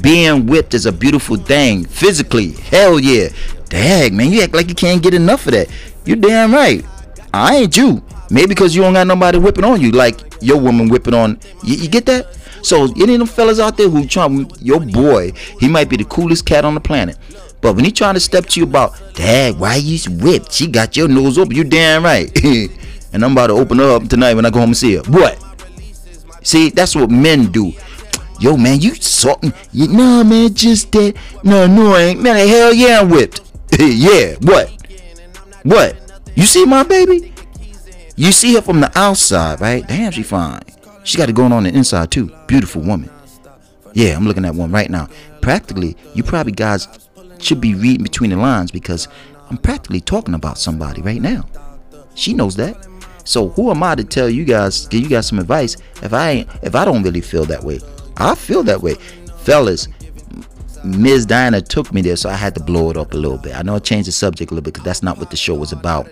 Being 0.00 0.46
whipped 0.46 0.74
is 0.74 0.86
a 0.86 0.92
beautiful 0.92 1.36
thing 1.36 1.84
physically. 1.84 2.52
Hell 2.52 3.00
yeah. 3.00 3.28
Dang, 3.68 4.16
man, 4.16 4.30
you 4.32 4.42
act 4.42 4.54
like 4.54 4.68
you 4.68 4.74
can't 4.74 5.02
get 5.02 5.14
enough 5.14 5.46
of 5.46 5.52
that. 5.52 5.68
You 6.04 6.16
damn 6.16 6.52
right. 6.52 6.84
I 7.32 7.56
ain't 7.56 7.76
you. 7.76 8.02
Maybe 8.30 8.48
because 8.48 8.74
you 8.74 8.82
don't 8.82 8.94
got 8.94 9.06
nobody 9.06 9.38
whipping 9.38 9.64
on 9.64 9.80
you 9.80 9.90
like 9.90 10.20
your 10.40 10.58
woman 10.58 10.88
whipping 10.88 11.14
on. 11.14 11.38
You, 11.64 11.76
you 11.76 11.88
get 11.88 12.06
that? 12.06 12.36
So 12.62 12.84
any 12.84 13.14
of 13.14 13.18
them 13.18 13.26
fellas 13.26 13.58
out 13.58 13.76
there 13.76 13.88
who 13.88 14.06
trying 14.06 14.50
your 14.60 14.80
boy, 14.80 15.32
he 15.58 15.68
might 15.68 15.88
be 15.88 15.96
the 15.96 16.04
coolest 16.04 16.46
cat 16.46 16.64
on 16.64 16.74
the 16.74 16.80
planet. 16.80 17.16
But 17.60 17.76
when 17.76 17.84
he 17.84 17.90
trying 17.92 18.14
to 18.14 18.20
step 18.20 18.46
to 18.46 18.60
you 18.60 18.64
about, 18.64 18.94
Dad, 19.14 19.58
why 19.58 19.76
you 19.76 19.98
whipped? 20.10 20.52
She 20.52 20.66
got 20.66 20.96
your 20.96 21.08
nose 21.08 21.38
open. 21.38 21.54
You 21.54 21.64
damn 21.64 22.04
right. 22.04 22.30
and 23.12 23.24
I'm 23.24 23.32
about 23.32 23.48
to 23.48 23.54
open 23.54 23.78
her 23.78 23.96
up 23.96 24.08
tonight 24.08 24.34
when 24.34 24.46
I 24.46 24.50
go 24.50 24.60
home 24.60 24.70
and 24.70 24.76
see 24.76 24.94
her. 24.96 25.02
What? 25.02 25.38
See, 26.42 26.70
that's 26.70 26.96
what 26.96 27.10
men 27.10 27.52
do. 27.52 27.72
Yo, 28.40 28.56
man, 28.56 28.80
you 28.80 28.94
something? 28.94 29.52
You, 29.72 29.88
nah, 29.88 30.24
man, 30.24 30.54
just 30.54 30.90
that. 30.92 31.14
No, 31.44 31.66
no, 31.66 31.94
I 31.94 32.00
ain't. 32.02 32.22
Man, 32.22 32.48
hell 32.48 32.72
yeah, 32.72 33.00
I'm 33.00 33.10
whipped. 33.10 33.42
yeah, 33.78 34.36
what? 34.40 34.70
What? 35.62 35.96
You 36.34 36.44
see 36.44 36.64
my 36.64 36.82
baby? 36.82 37.34
You 38.16 38.32
see 38.32 38.54
her 38.54 38.62
from 38.62 38.80
the 38.80 38.90
outside, 38.98 39.60
right? 39.60 39.86
Damn, 39.86 40.12
she 40.12 40.22
fine. 40.22 40.62
She 41.04 41.18
got 41.18 41.28
it 41.28 41.34
going 41.34 41.52
on 41.52 41.64
the 41.64 41.70
inside 41.70 42.10
too. 42.10 42.34
Beautiful 42.46 42.80
woman. 42.82 43.10
Yeah, 43.92 44.16
I'm 44.16 44.26
looking 44.26 44.44
at 44.44 44.54
one 44.54 44.70
right 44.70 44.88
now. 44.88 45.08
Practically, 45.40 45.96
you 46.14 46.22
probably 46.22 46.52
guys 46.52 46.86
should 47.40 47.60
be 47.60 47.74
reading 47.74 48.02
between 48.02 48.30
the 48.30 48.36
lines 48.36 48.70
because 48.70 49.08
I'm 49.48 49.56
practically 49.56 50.00
talking 50.00 50.34
about 50.34 50.58
somebody 50.58 51.02
right 51.02 51.20
now. 51.20 51.46
She 52.14 52.34
knows 52.34 52.56
that. 52.56 52.86
So 53.24 53.48
who 53.50 53.70
am 53.70 53.82
I 53.82 53.94
to 53.94 54.04
tell 54.04 54.28
you 54.28 54.44
guys, 54.44 54.86
give 54.88 55.02
you 55.02 55.08
guys 55.08 55.28
some 55.28 55.38
advice 55.38 55.76
if 56.02 56.12
I 56.12 56.30
ain't 56.30 56.48
if 56.62 56.74
I 56.74 56.84
don't 56.84 57.02
really 57.02 57.20
feel 57.20 57.44
that 57.46 57.62
way? 57.62 57.80
I 58.16 58.34
feel 58.34 58.62
that 58.64 58.82
way. 58.82 58.94
Fellas, 59.38 59.88
Ms. 60.84 61.26
Diana 61.26 61.60
took 61.60 61.92
me 61.92 62.00
there, 62.00 62.16
so 62.16 62.28
I 62.28 62.34
had 62.34 62.54
to 62.54 62.62
blow 62.62 62.90
it 62.90 62.96
up 62.96 63.12
a 63.12 63.16
little 63.16 63.38
bit. 63.38 63.54
I 63.54 63.62
know 63.62 63.76
I 63.76 63.78
changed 63.78 64.08
the 64.08 64.12
subject 64.12 64.50
a 64.50 64.54
little 64.54 64.64
bit 64.64 64.74
because 64.74 64.84
that's 64.84 65.02
not 65.02 65.18
what 65.18 65.30
the 65.30 65.36
show 65.36 65.54
was 65.54 65.72
about. 65.72 66.10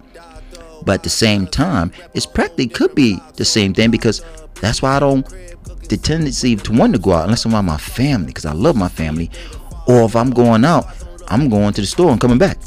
But 0.85 0.95
at 0.95 1.03
the 1.03 1.11
same 1.11 1.47
time, 1.47 1.91
it's 2.15 2.27
practically 2.27 2.69
could 2.69 2.95
be 2.95 3.19
the 3.37 3.45
same 3.45 3.75
thing 3.75 3.91
because 3.91 4.23
that's 4.61 4.83
why 4.83 4.97
I 4.97 5.01
don't 5.01 5.27
the 5.89 5.97
tendency 5.97 6.55
to 6.55 6.73
want 6.73 6.93
to 6.93 6.99
go 6.99 7.13
out 7.13 7.25
unless 7.25 7.45
I'm 7.45 7.55
around 7.55 7.65
my 7.65 7.79
family 7.79 8.27
because 8.27 8.45
I 8.45 8.53
love 8.53 8.77
my 8.77 8.89
family. 8.89 9.31
Or 9.87 10.03
if 10.03 10.15
I'm 10.15 10.31
going 10.31 10.65
out, 10.65 10.87
I'm 11.29 11.49
going 11.49 11.73
to 11.75 11.81
the 11.81 11.87
store 11.87 12.11
and 12.11 12.21
coming 12.21 12.39
back. 12.39 12.59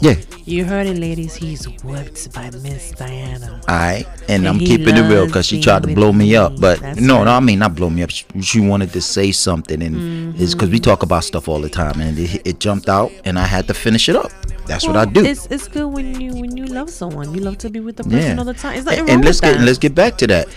Yeah. 0.00 0.14
You 0.44 0.64
heard 0.64 0.86
it, 0.86 0.96
ladies. 0.96 1.34
He's 1.34 1.66
whipped 1.82 2.32
by 2.32 2.50
Miss 2.50 2.92
Diana. 2.92 3.60
Alright, 3.68 4.06
and, 4.22 4.30
and 4.30 4.48
I'm 4.48 4.58
keeping 4.58 4.96
it 4.96 5.08
real 5.10 5.26
because 5.26 5.44
she 5.44 5.60
tried 5.60 5.82
to 5.82 5.94
blow 5.94 6.10
me 6.10 6.36
up, 6.36 6.58
but 6.58 6.80
no, 6.80 6.88
right. 6.88 7.00
no, 7.00 7.24
I 7.24 7.40
mean 7.40 7.58
not 7.58 7.74
blow 7.74 7.90
me 7.90 8.02
up. 8.02 8.08
She, 8.08 8.24
she 8.40 8.60
wanted 8.60 8.92
to 8.94 9.02
say 9.02 9.30
something, 9.30 9.82
and 9.82 9.96
mm-hmm. 9.96 10.42
it's 10.42 10.54
because 10.54 10.70
we 10.70 10.78
talk 10.78 11.02
about 11.02 11.24
stuff 11.24 11.48
all 11.48 11.60
the 11.60 11.68
time, 11.68 12.00
and 12.00 12.18
it, 12.18 12.46
it, 12.46 12.60
jumped 12.60 12.88
out, 12.88 13.12
and 13.26 13.38
I 13.38 13.44
had 13.44 13.66
to 13.66 13.74
finish 13.74 14.08
it 14.08 14.16
up. 14.16 14.30
That's 14.66 14.86
well, 14.86 14.94
what 14.94 15.08
I 15.08 15.12
do. 15.12 15.22
It's, 15.22 15.46
it's 15.46 15.68
good 15.68 15.88
when 15.88 16.18
you 16.18 16.32
when 16.32 16.56
you 16.56 16.64
love 16.64 16.88
someone. 16.88 17.34
You 17.34 17.40
love 17.40 17.58
to 17.58 17.68
be 17.68 17.80
with 17.80 17.96
the 17.96 18.04
person 18.04 18.18
yeah. 18.20 18.38
all 18.38 18.44
the 18.44 18.54
time. 18.54 18.78
It's 18.78 18.86
like 18.86 19.00
and, 19.00 19.10
and 19.10 19.24
let's 19.24 19.40
get 19.40 19.60
let's 19.60 19.78
get 19.78 19.94
back 19.94 20.16
to 20.18 20.26
that. 20.28 20.48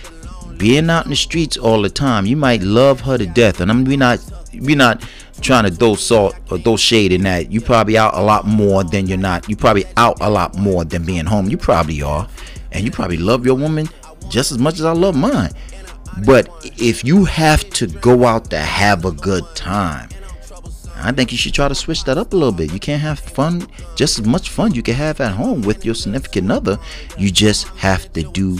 Being 0.56 0.88
out 0.88 1.04
in 1.04 1.10
the 1.10 1.16
streets 1.16 1.58
all 1.58 1.82
the 1.82 1.90
time, 1.90 2.24
you 2.24 2.36
might 2.36 2.62
love 2.62 3.02
her 3.02 3.18
to 3.18 3.26
death, 3.26 3.60
and 3.60 3.70
I'm 3.70 3.84
we 3.84 3.98
not 3.98 4.20
we 4.60 4.74
not 4.74 5.04
trying 5.40 5.64
to 5.64 5.70
throw 5.70 5.94
salt 5.94 6.34
or 6.50 6.58
throw 6.58 6.76
shade 6.76 7.12
in 7.12 7.22
that. 7.22 7.50
You 7.50 7.60
probably 7.60 7.96
out 7.96 8.14
a 8.14 8.22
lot 8.22 8.46
more 8.46 8.84
than 8.84 9.06
you're 9.06 9.18
not. 9.18 9.48
You 9.48 9.56
probably 9.56 9.84
out 9.96 10.18
a 10.20 10.30
lot 10.30 10.56
more 10.56 10.84
than 10.84 11.04
being 11.04 11.26
home. 11.26 11.48
You 11.48 11.56
probably 11.56 12.02
are. 12.02 12.28
And 12.72 12.84
you 12.84 12.90
probably 12.90 13.18
love 13.18 13.44
your 13.44 13.56
woman 13.56 13.88
just 14.28 14.52
as 14.52 14.58
much 14.58 14.74
as 14.74 14.84
I 14.84 14.92
love 14.92 15.16
mine. 15.16 15.52
But 16.26 16.48
if 16.76 17.04
you 17.04 17.24
have 17.24 17.68
to 17.70 17.86
go 17.86 18.24
out 18.24 18.50
to 18.50 18.58
have 18.58 19.04
a 19.04 19.12
good 19.12 19.44
time, 19.54 20.08
I 20.96 21.10
think 21.10 21.32
you 21.32 21.38
should 21.38 21.54
try 21.54 21.68
to 21.68 21.74
switch 21.74 22.04
that 22.04 22.18
up 22.18 22.32
a 22.32 22.36
little 22.36 22.52
bit. 22.52 22.72
You 22.72 22.78
can't 22.78 23.02
have 23.02 23.18
fun, 23.18 23.66
just 23.96 24.20
as 24.20 24.26
much 24.26 24.50
fun 24.50 24.74
you 24.74 24.82
can 24.82 24.94
have 24.94 25.20
at 25.20 25.32
home 25.32 25.62
with 25.62 25.84
your 25.84 25.94
significant 25.94 26.52
other. 26.52 26.78
You 27.18 27.30
just 27.30 27.66
have 27.68 28.12
to 28.12 28.22
do 28.22 28.58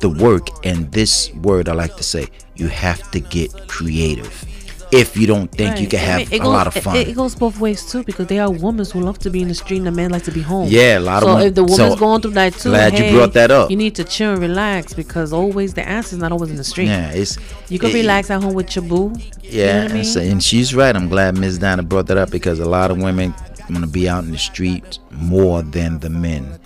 the 0.00 0.10
work. 0.10 0.48
And 0.66 0.90
this 0.92 1.32
word 1.34 1.68
I 1.68 1.72
like 1.72 1.96
to 1.96 2.02
say, 2.02 2.26
you 2.56 2.68
have 2.68 3.10
to 3.12 3.20
get 3.20 3.68
creative 3.68 4.44
if 4.92 5.16
you 5.16 5.26
don't 5.26 5.50
think 5.50 5.70
right. 5.70 5.80
you 5.80 5.88
can 5.88 5.98
have 6.00 6.20
I 6.20 6.36
mean, 6.36 6.42
a 6.42 6.48
lot 6.48 6.66
of 6.66 6.74
fun. 6.74 6.96
It, 6.96 7.08
it, 7.08 7.16
goes 7.16 7.34
both 7.34 7.58
ways 7.58 7.90
too 7.90 8.04
because 8.04 8.26
there 8.26 8.42
are 8.42 8.50
women 8.50 8.84
who 8.84 9.00
love 9.00 9.18
to 9.20 9.30
be 9.30 9.40
in 9.40 9.48
the 9.48 9.54
street 9.54 9.78
and 9.78 9.86
the 9.86 9.90
man 9.90 10.10
likes 10.10 10.26
to 10.26 10.32
be 10.32 10.42
home. 10.42 10.68
Yeah, 10.68 10.98
a 10.98 11.00
lot 11.00 11.22
so 11.22 11.28
of 11.30 11.40
So 11.40 11.46
if 11.46 11.54
the 11.54 11.64
woman's 11.64 11.94
so 11.94 11.96
going 11.96 12.20
through 12.20 12.32
that 12.32 12.52
too, 12.52 12.68
glad 12.68 12.92
hey, 12.92 13.10
you 13.10 13.16
brought 13.16 13.32
that 13.32 13.50
up. 13.50 13.70
You 13.70 13.76
need 13.76 13.94
to 13.94 14.04
chill 14.04 14.32
and 14.32 14.40
relax 14.40 14.92
because 14.92 15.32
always 15.32 15.72
the 15.72 15.88
answer 15.88 16.14
is 16.14 16.20
not 16.20 16.30
always 16.30 16.50
in 16.50 16.56
the 16.56 16.64
street. 16.64 16.86
Yeah, 16.86 17.10
it's 17.10 17.38
you 17.70 17.78
can 17.78 17.90
it, 17.90 17.94
relax 17.94 18.30
at 18.30 18.42
home 18.42 18.52
with 18.52 18.76
your 18.76 18.84
boo. 18.84 19.14
Yeah, 19.42 19.84
you 19.84 19.88
know 19.88 19.94
I 19.94 20.02
mean? 20.02 20.30
and, 20.32 20.42
she's 20.42 20.74
right. 20.74 20.94
I'm 20.94 21.08
glad 21.08 21.38
Ms. 21.38 21.58
Donna 21.58 21.82
brought 21.82 22.06
that 22.08 22.18
up 22.18 22.30
because 22.30 22.60
a 22.60 22.68
lot 22.68 22.90
of 22.90 22.98
women 22.98 23.34
want 23.70 23.84
to 23.84 23.90
be 23.90 24.08
out 24.08 24.24
in 24.24 24.30
the 24.30 24.38
street 24.38 24.98
more 25.10 25.62
than 25.62 25.98
the 26.00 26.10
men 26.10 26.58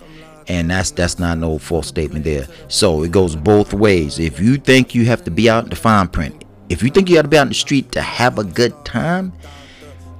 and 0.49 0.69
that's 0.69 0.91
that's 0.91 1.19
not 1.19 1.37
no 1.37 1.57
false 1.57 1.87
statement 1.87 2.23
there. 2.23 2.47
So 2.67 3.03
it 3.03 3.11
goes 3.11 3.35
both 3.35 3.73
ways. 3.73 4.17
If 4.19 4.39
you 4.39 4.57
think 4.57 4.95
you 4.95 5.05
have 5.05 5.23
to 5.25 5.31
be 5.31 5.49
out 5.49 5.65
in 5.65 5.69
the 5.69 5.75
fine 5.75 6.07
print, 6.07 6.36
if 6.69 6.83
you 6.83 6.89
think 6.89 7.09
you 7.09 7.15
got 7.15 7.23
to 7.23 7.27
be 7.27 7.37
out 7.37 7.43
in 7.43 7.49
the 7.49 7.53
street 7.53 7.91
to 7.93 8.01
have 8.01 8.37
a 8.37 8.43
good 8.43 8.73
time, 8.85 9.31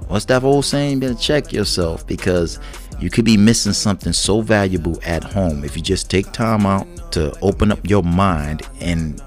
what's 0.08 0.24
that 0.26 0.42
old 0.42 0.64
saying? 0.64 0.94
You 0.94 1.00
better 1.00 1.14
check 1.14 1.52
yourself 1.52 2.06
because 2.06 2.58
you 3.00 3.10
could 3.10 3.24
be 3.24 3.36
missing 3.36 3.72
something 3.72 4.12
so 4.12 4.40
valuable 4.40 4.98
at 5.04 5.22
home 5.22 5.64
if 5.64 5.76
you 5.76 5.82
just 5.82 6.10
take 6.10 6.32
time 6.32 6.66
out 6.66 6.86
to 7.12 7.36
open 7.40 7.70
up 7.70 7.78
your 7.88 8.02
mind 8.02 8.62
and 8.80 9.22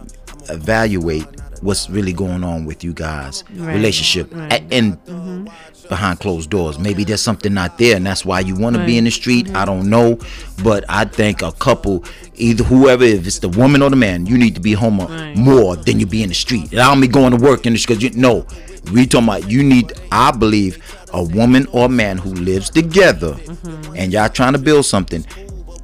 evaluate 0.50 1.26
what's 1.62 1.90
really 1.90 2.12
going 2.12 2.44
on 2.44 2.66
with 2.66 2.84
you 2.84 2.92
guys 2.92 3.44
right. 3.54 3.76
relationship 3.76 4.34
right. 4.34 4.64
and 4.72 5.04
mm-hmm. 5.06 5.48
Behind 5.92 6.22
closed 6.22 6.50
doors 6.50 6.80
maybe 6.80 7.04
there's 7.04 7.20
something 7.20 7.54
not 7.54 7.78
there 7.78 7.98
and 7.98 8.06
that's 8.06 8.24
why 8.24 8.40
you 8.40 8.56
want 8.56 8.78
right. 8.78 8.84
to 8.84 8.86
be 8.88 8.98
in 8.98 9.04
the 9.04 9.12
street 9.12 9.46
mm-hmm. 9.48 9.58
i 9.58 9.66
don't 9.66 9.90
know 9.90 10.18
but 10.64 10.86
i 10.88 11.04
think 11.04 11.42
a 11.42 11.52
couple 11.52 12.02
either 12.36 12.64
whoever 12.64 13.04
if 13.04 13.28
it's 13.28 13.40
the 13.40 13.50
woman 13.50 13.82
or 13.82 13.90
the 13.90 13.96
man 13.98 14.26
you 14.26 14.38
need 14.38 14.56
to 14.56 14.62
be 14.62 14.72
home 14.72 14.96
more 15.36 15.76
than 15.76 16.00
you 16.00 16.06
be 16.06 16.24
in 16.24 16.30
the 16.30 16.34
street 16.36 16.72
and 16.72 16.80
i 16.80 16.88
don't 16.88 17.02
be 17.02 17.10
going 17.10 17.38
to 17.38 17.44
work 17.44 17.66
in 17.66 17.74
the 17.74 17.78
street 17.78 18.00
because 18.00 18.16
you 18.16 18.22
know 18.22 18.48
we 18.94 19.06
talking 19.06 19.28
about 19.28 19.52
you 19.52 19.62
need 19.62 19.92
i 20.14 20.32
believe 20.32 20.82
a 21.14 21.22
woman 21.22 21.68
or 21.74 21.88
a 21.88 21.90
man 21.90 22.18
who 22.18 22.30
lives 22.36 22.70
together 22.70 23.34
mm-hmm. 23.34 23.94
and 23.98 24.14
y'all 24.14 24.30
trying 24.30 24.54
to 24.54 24.60
build 24.60 24.86
something 24.86 25.26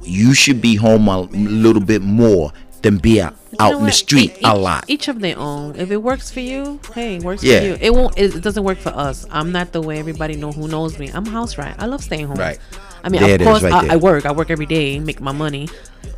you 0.02 0.32
should 0.32 0.62
be 0.62 0.74
home 0.74 1.06
a 1.08 1.20
little 1.20 1.82
bit 1.82 2.00
more 2.00 2.50
than 2.82 2.98
be 2.98 3.20
out, 3.20 3.34
out 3.58 3.74
in 3.74 3.84
the 3.84 3.92
street 3.92 4.36
each, 4.38 4.44
a 4.44 4.54
lot. 4.54 4.84
Each 4.88 5.08
of 5.08 5.20
their 5.20 5.38
own. 5.38 5.76
If 5.76 5.90
it 5.90 5.98
works 5.98 6.30
for 6.30 6.40
you, 6.40 6.80
hey, 6.94 7.16
it 7.16 7.22
works 7.22 7.42
yeah. 7.42 7.60
for 7.60 7.66
you. 7.66 7.78
It 7.80 7.94
won't. 7.94 8.18
It 8.18 8.42
doesn't 8.42 8.62
work 8.62 8.78
for 8.78 8.90
us. 8.90 9.26
I'm 9.30 9.52
not 9.52 9.72
the 9.72 9.80
way 9.80 9.98
everybody 9.98 10.36
know 10.36 10.52
who 10.52 10.68
knows 10.68 10.98
me. 10.98 11.10
I'm 11.12 11.26
house 11.26 11.58
rat. 11.58 11.76
I 11.78 11.86
love 11.86 12.02
staying 12.02 12.26
home. 12.26 12.36
Right. 12.36 12.58
I 13.04 13.08
mean, 13.08 13.20
there 13.22 13.36
of 13.36 13.42
course, 13.42 13.62
right 13.62 13.90
I, 13.90 13.94
I, 13.94 13.96
work. 13.96 14.26
I 14.26 14.32
work 14.32 14.50
every 14.50 14.66
day, 14.66 14.98
make 14.98 15.20
my 15.20 15.32
money, 15.32 15.68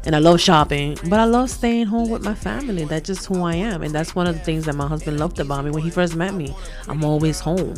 and 0.04 0.16
I 0.16 0.18
love 0.18 0.40
shopping. 0.40 0.98
But 1.08 1.20
I 1.20 1.24
love 1.24 1.50
staying 1.50 1.86
home 1.86 2.08
with 2.08 2.24
my 2.24 2.34
family. 2.34 2.84
That's 2.84 3.06
just 3.06 3.26
who 3.26 3.42
I 3.42 3.54
am, 3.54 3.82
and 3.82 3.94
that's 3.94 4.14
one 4.14 4.26
of 4.26 4.34
the 4.34 4.40
things 4.40 4.64
that 4.64 4.74
my 4.74 4.86
husband 4.86 5.18
loved 5.18 5.38
about 5.40 5.64
me 5.64 5.70
when 5.70 5.82
he 5.82 5.90
first 5.90 6.16
met 6.16 6.34
me. 6.34 6.54
I'm 6.88 7.04
always 7.04 7.40
home. 7.40 7.74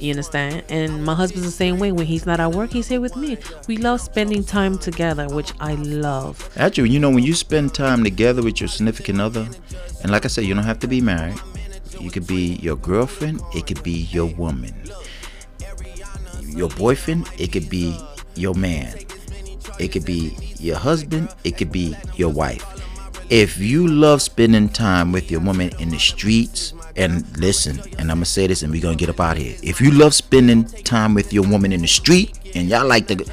You 0.00 0.10
understand? 0.10 0.64
And 0.68 1.04
my 1.04 1.14
husband's 1.14 1.46
the 1.46 1.52
same 1.52 1.78
way. 1.78 1.92
When 1.92 2.06
he's 2.06 2.26
not 2.26 2.40
at 2.40 2.52
work, 2.52 2.70
he's 2.70 2.88
here 2.88 3.00
with 3.00 3.16
me. 3.16 3.38
We 3.68 3.76
love 3.76 4.00
spending 4.00 4.44
time 4.44 4.78
together, 4.78 5.28
which 5.28 5.52
I 5.60 5.74
love. 5.74 6.50
Actually, 6.56 6.90
you 6.90 7.00
know, 7.00 7.10
when 7.10 7.24
you 7.24 7.34
spend 7.34 7.74
time 7.74 8.04
together 8.04 8.42
with 8.42 8.60
your 8.60 8.68
significant 8.68 9.20
other, 9.20 9.48
and 10.02 10.10
like 10.10 10.24
I 10.24 10.28
said, 10.28 10.44
you 10.44 10.54
don't 10.54 10.64
have 10.64 10.78
to 10.80 10.88
be 10.88 11.00
married. 11.00 11.38
You 12.00 12.10
could 12.10 12.26
be 12.26 12.56
your 12.56 12.76
girlfriend. 12.76 13.40
It 13.54 13.66
could 13.66 13.82
be 13.82 14.08
your 14.10 14.26
woman. 14.26 14.74
Your 16.42 16.68
boyfriend. 16.70 17.28
It 17.38 17.52
could 17.52 17.70
be 17.70 17.98
your 18.34 18.54
man. 18.54 18.94
It 19.78 19.88
could 19.88 20.04
be 20.04 20.36
your 20.58 20.76
husband. 20.76 21.34
It 21.44 21.56
could 21.56 21.72
be 21.72 21.96
your 22.16 22.30
wife. 22.30 22.64
If 23.28 23.58
you 23.58 23.88
love 23.88 24.22
spending 24.22 24.68
time 24.68 25.10
with 25.10 25.30
your 25.30 25.40
woman 25.40 25.70
in 25.80 25.88
the 25.88 25.98
streets, 25.98 26.74
and 26.96 27.24
listen, 27.38 27.80
and 27.98 28.10
I'm 28.10 28.16
gonna 28.18 28.24
say 28.24 28.46
this, 28.46 28.62
and 28.62 28.72
we're 28.72 28.82
gonna 28.82 28.96
get 28.96 29.08
up 29.08 29.20
out 29.20 29.36
of 29.36 29.42
here. 29.42 29.56
If 29.62 29.80
you 29.80 29.90
love 29.90 30.14
spending 30.14 30.64
time 30.64 31.14
with 31.14 31.32
your 31.32 31.46
woman 31.46 31.72
in 31.72 31.80
the 31.82 31.88
street, 31.88 32.38
and 32.54 32.68
y'all 32.68 32.86
like 32.86 33.06
to, 33.08 33.24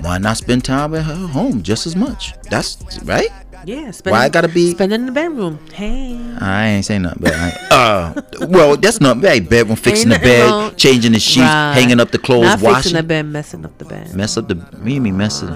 why 0.00 0.18
not 0.18 0.36
spend 0.36 0.64
time 0.64 0.90
with 0.92 1.04
her 1.04 1.26
home 1.28 1.62
just 1.62 1.86
as 1.86 1.94
much? 1.96 2.34
That's 2.50 2.78
right. 3.04 3.28
Yeah, 3.64 3.92
Why 4.02 4.22
I 4.24 4.28
gotta 4.28 4.48
be? 4.48 4.72
spend 4.72 4.92
in 4.92 5.06
the 5.06 5.12
bedroom? 5.12 5.60
Hey, 5.72 6.18
I 6.40 6.66
ain't 6.66 6.84
saying 6.84 7.02
nothing, 7.02 7.22
but 7.22 7.32
I, 7.32 7.50
uh, 7.70 8.22
well, 8.48 8.76
that's 8.76 9.00
not 9.00 9.20
bad. 9.20 9.48
Bedroom, 9.48 9.76
fixing 9.76 10.08
the 10.08 10.18
bed, 10.18 10.50
wrong. 10.50 10.74
changing 10.74 11.12
the 11.12 11.20
sheets, 11.20 11.46
Right. 11.46 11.72
hanging 11.74 12.00
up 12.00 12.10
the 12.10 12.18
clothes, 12.18 12.42
not 12.42 12.60
washing. 12.60 12.94
the 12.94 13.04
bed, 13.04 13.22
messing 13.26 13.64
up 13.64 13.78
the 13.78 13.84
bed. 13.84 14.12
Mess 14.16 14.36
up 14.36 14.48
the 14.48 14.56
me 14.78 14.98
me 14.98 15.12
mess 15.12 15.42
it. 15.42 15.50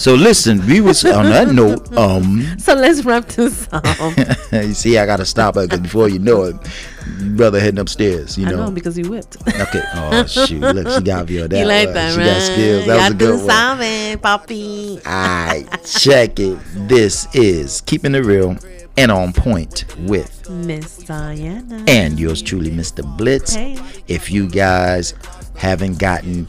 So 0.00 0.14
listen, 0.14 0.64
we 0.66 0.80
was 0.80 1.04
on 1.04 1.26
that 1.26 1.48
note. 1.54 1.94
Um, 1.96 2.40
So 2.58 2.72
let's 2.74 3.04
wrap 3.04 3.26
this 3.26 3.68
up. 3.70 3.84
you 4.52 4.72
see, 4.72 4.96
I 4.96 5.04
gotta 5.04 5.26
stop 5.26 5.56
her 5.56 5.64
because 5.64 5.80
before 5.80 6.08
you 6.08 6.18
know 6.18 6.44
it, 6.44 6.56
brother 7.36 7.60
heading 7.60 7.80
upstairs. 7.80 8.38
You 8.38 8.46
I 8.46 8.50
know. 8.52 8.64
know 8.64 8.70
because 8.70 8.96
he 8.96 9.02
whipped. 9.02 9.36
Okay. 9.46 9.82
Oh 9.94 10.24
shoot! 10.26 10.60
Look, 10.60 10.88
she 10.88 11.02
got 11.04 11.28
me 11.28 11.42
on 11.42 11.48
that. 11.50 11.58
you 11.60 11.66
like 11.66 11.86
one. 11.88 11.94
that, 11.94 12.12
She 12.14 12.18
right? 12.18 12.26
got 12.26 12.42
skills. 12.42 12.86
That 12.86 12.96
was 12.96 13.10
a 13.10 13.14
good 13.14 13.36
one. 13.40 13.46
Salmon, 13.50 14.18
Poppy. 14.20 15.00
Alright, 15.06 15.84
check 15.84 16.38
it. 16.40 16.58
This 16.88 17.28
is 17.34 17.82
keeping 17.82 18.14
it 18.14 18.24
real 18.24 18.56
and 18.96 19.10
on 19.12 19.34
point 19.34 19.84
with 20.00 20.48
Miss 20.48 20.96
Diana. 20.98 21.84
and 21.88 22.18
yours 22.18 22.40
truly, 22.40 22.70
Mr. 22.70 23.04
Blitz. 23.18 23.54
Hey. 23.54 23.78
If 24.08 24.30
you 24.30 24.48
guys 24.48 25.12
haven't 25.56 25.98
gotten 25.98 26.48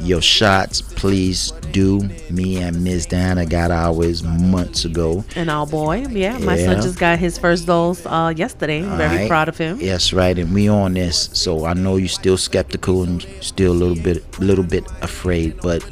your 0.00 0.20
shots, 0.22 0.80
please 0.82 1.52
do. 1.72 2.00
Me 2.30 2.56
and 2.56 2.82
Ms. 2.82 3.06
Diana 3.06 3.46
got 3.46 3.70
ours 3.70 4.22
months 4.22 4.84
ago. 4.84 5.24
And 5.36 5.50
our 5.50 5.66
boy, 5.66 6.06
yeah, 6.10 6.38
my 6.38 6.56
Yeah. 6.56 6.66
son 6.66 6.82
just 6.82 6.98
got 6.98 7.18
his 7.18 7.38
first 7.38 7.66
dose 7.66 8.04
uh, 8.06 8.32
yesterday. 8.36 8.82
Very 8.82 9.10
Alright. 9.10 9.28
proud 9.28 9.48
of 9.48 9.56
him. 9.58 9.78
Yes, 9.80 10.12
right, 10.12 10.36
and 10.38 10.52
we 10.52 10.68
on 10.68 10.94
this. 10.94 11.30
So 11.32 11.64
I 11.64 11.74
know 11.74 11.96
you're 11.96 12.08
still 12.08 12.36
skeptical 12.36 13.02
and 13.04 13.24
still 13.40 13.72
a 13.72 13.78
little 13.82 14.02
bit, 14.02 14.22
little 14.40 14.64
bit 14.64 14.84
afraid. 15.02 15.60
But 15.62 15.84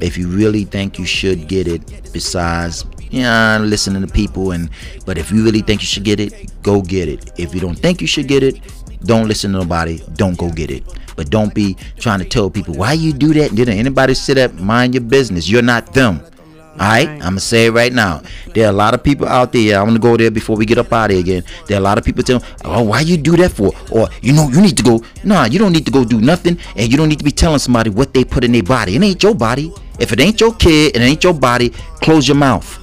if 0.00 0.16
you 0.16 0.28
really 0.28 0.64
think 0.64 0.98
you 0.98 1.04
should 1.06 1.48
get 1.48 1.66
it, 1.68 1.82
besides 2.12 2.84
yeah, 3.10 3.58
listening 3.58 4.06
to 4.06 4.12
people, 4.12 4.52
and 4.52 4.70
but 5.04 5.18
if 5.18 5.32
you 5.32 5.44
really 5.44 5.62
think 5.62 5.80
you 5.82 5.86
should 5.86 6.04
get 6.04 6.20
it, 6.20 6.32
go 6.62 6.80
get 6.80 7.08
it. 7.08 7.32
If 7.36 7.52
you 7.54 7.60
don't 7.60 7.76
think 7.78 8.00
you 8.00 8.06
should 8.06 8.28
get 8.28 8.42
it, 8.42 8.60
don't 9.04 9.26
listen 9.26 9.52
to 9.52 9.58
nobody. 9.58 10.00
Don't 10.14 10.38
go 10.38 10.50
get 10.50 10.70
it. 10.70 10.84
But 11.20 11.28
don't 11.28 11.52
be 11.52 11.76
trying 11.98 12.20
to 12.20 12.24
tell 12.24 12.48
people 12.48 12.72
why 12.72 12.94
you 12.94 13.12
do 13.12 13.34
that. 13.34 13.54
Didn't 13.54 13.76
anybody 13.76 14.14
sit 14.14 14.38
up? 14.38 14.54
Mind 14.54 14.94
your 14.94 15.02
business. 15.02 15.50
You're 15.50 15.60
not 15.60 15.92
them. 15.92 16.22
All 16.80 16.88
right. 16.88 17.10
I'm 17.10 17.36
gonna 17.36 17.40
say 17.40 17.66
it 17.66 17.72
right 17.72 17.92
now. 17.92 18.22
There 18.54 18.64
are 18.64 18.70
a 18.70 18.72
lot 18.72 18.94
of 18.94 19.04
people 19.04 19.28
out 19.28 19.52
there. 19.52 19.78
I'm 19.78 19.84
gonna 19.84 19.98
go 19.98 20.16
there 20.16 20.30
before 20.30 20.56
we 20.56 20.64
get 20.64 20.78
up 20.78 20.90
out 20.94 21.10
of 21.10 21.16
here 21.16 21.20
again. 21.20 21.44
There 21.66 21.76
are 21.76 21.80
a 21.80 21.84
lot 21.84 21.98
of 21.98 22.04
people 22.04 22.22
telling, 22.22 22.42
"Oh, 22.64 22.84
why 22.84 23.00
you 23.00 23.18
do 23.18 23.36
that 23.36 23.52
for?" 23.52 23.74
Or 23.90 24.08
you 24.22 24.32
know, 24.32 24.48
you 24.48 24.62
need 24.62 24.78
to 24.78 24.82
go. 24.82 25.02
Nah, 25.22 25.44
you 25.44 25.58
don't 25.58 25.74
need 25.74 25.84
to 25.84 25.90
go 25.90 26.06
do 26.06 26.22
nothing, 26.22 26.56
and 26.74 26.90
you 26.90 26.96
don't 26.96 27.10
need 27.10 27.18
to 27.18 27.24
be 27.24 27.32
telling 27.32 27.58
somebody 27.58 27.90
what 27.90 28.14
they 28.14 28.24
put 28.24 28.42
in 28.42 28.52
their 28.52 28.62
body. 28.62 28.96
It 28.96 29.02
ain't 29.02 29.22
your 29.22 29.34
body. 29.34 29.70
If 29.98 30.14
it 30.14 30.20
ain't 30.20 30.40
your 30.40 30.54
kid, 30.54 30.96
and 30.96 31.04
it 31.04 31.06
ain't 31.06 31.22
your 31.22 31.34
body. 31.34 31.68
Close 32.00 32.26
your 32.26 32.38
mouth. 32.38 32.78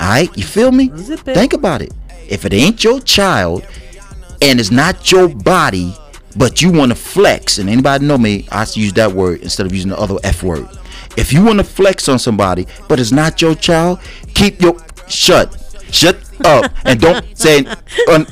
All 0.00 0.08
right, 0.08 0.30
you 0.36 0.44
feel 0.44 0.70
me? 0.70 0.86
Think 0.86 1.52
about 1.52 1.82
it. 1.82 1.92
If 2.28 2.44
it 2.44 2.54
ain't 2.54 2.84
your 2.84 3.00
child, 3.00 3.66
and 4.40 4.60
it's 4.60 4.70
not 4.70 5.10
your 5.10 5.26
body, 5.26 5.96
but 6.36 6.62
you 6.62 6.70
want 6.70 6.90
to 6.90 6.96
flex, 6.96 7.58
and 7.58 7.68
anybody 7.68 8.06
know 8.06 8.18
me, 8.18 8.46
I 8.50 8.66
use 8.74 8.92
that 8.94 9.12
word 9.12 9.40
instead 9.42 9.66
of 9.66 9.72
using 9.72 9.90
the 9.90 9.98
other 9.98 10.16
F 10.24 10.42
word. 10.42 10.68
If 11.16 11.32
you 11.32 11.44
want 11.44 11.58
to 11.58 11.64
flex 11.64 12.08
on 12.08 12.18
somebody, 12.18 12.66
but 12.88 12.98
it's 12.98 13.12
not 13.12 13.42
your 13.42 13.54
child, 13.54 14.00
keep 14.34 14.60
your 14.60 14.76
shut, 15.08 15.56
shut 15.90 16.16
up, 16.44 16.72
and 16.84 17.00
don't 17.00 17.38
say 17.38 17.64
um, 18.10 18.26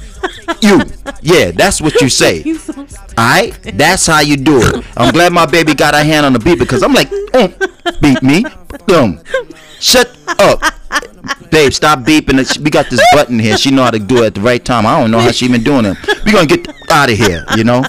you. 0.61 0.81
Yeah, 1.23 1.51
that's 1.51 1.81
what 1.81 2.01
you 2.01 2.09
say. 2.09 2.43
So 2.61 2.87
Alright, 3.19 3.59
that's 3.75 4.07
how 4.07 4.21
you 4.21 4.37
do 4.37 4.61
it. 4.63 4.85
I'm 4.97 5.13
glad 5.13 5.33
my 5.33 5.45
baby 5.45 5.75
got 5.75 5.95
her 5.95 6.03
hand 6.03 6.25
on 6.25 6.33
the 6.33 6.39
beat 6.39 6.59
because 6.59 6.83
I'm 6.83 6.95
like, 6.95 7.11
mm, 7.11 8.01
beat 8.01 8.23
me, 8.23 8.45
boom, 8.87 9.21
shut 9.79 10.17
up, 10.39 10.63
babe. 11.51 11.73
Stop 11.73 12.01
beeping. 12.01 12.59
We 12.63 12.71
got 12.71 12.89
this 12.91 13.01
button 13.15 13.39
here. 13.39 13.57
She 13.57 13.71
know 13.71 13.83
how 13.85 13.91
to 13.91 13.99
do 13.99 14.23
it 14.23 14.27
at 14.27 14.35
the 14.35 14.41
right 14.41 14.65
time. 14.65 14.87
I 14.87 15.01
don't 15.01 15.11
know 15.11 15.19
how 15.21 15.31
she 15.33 15.49
been 15.49 15.63
doing 15.63 15.85
it. 15.85 15.97
We 16.25 16.33
gonna 16.33 16.47
get 16.47 16.67
out 16.91 17.11
of 17.11 17.17
here, 17.17 17.45
you 17.57 17.65
know. 17.65 17.85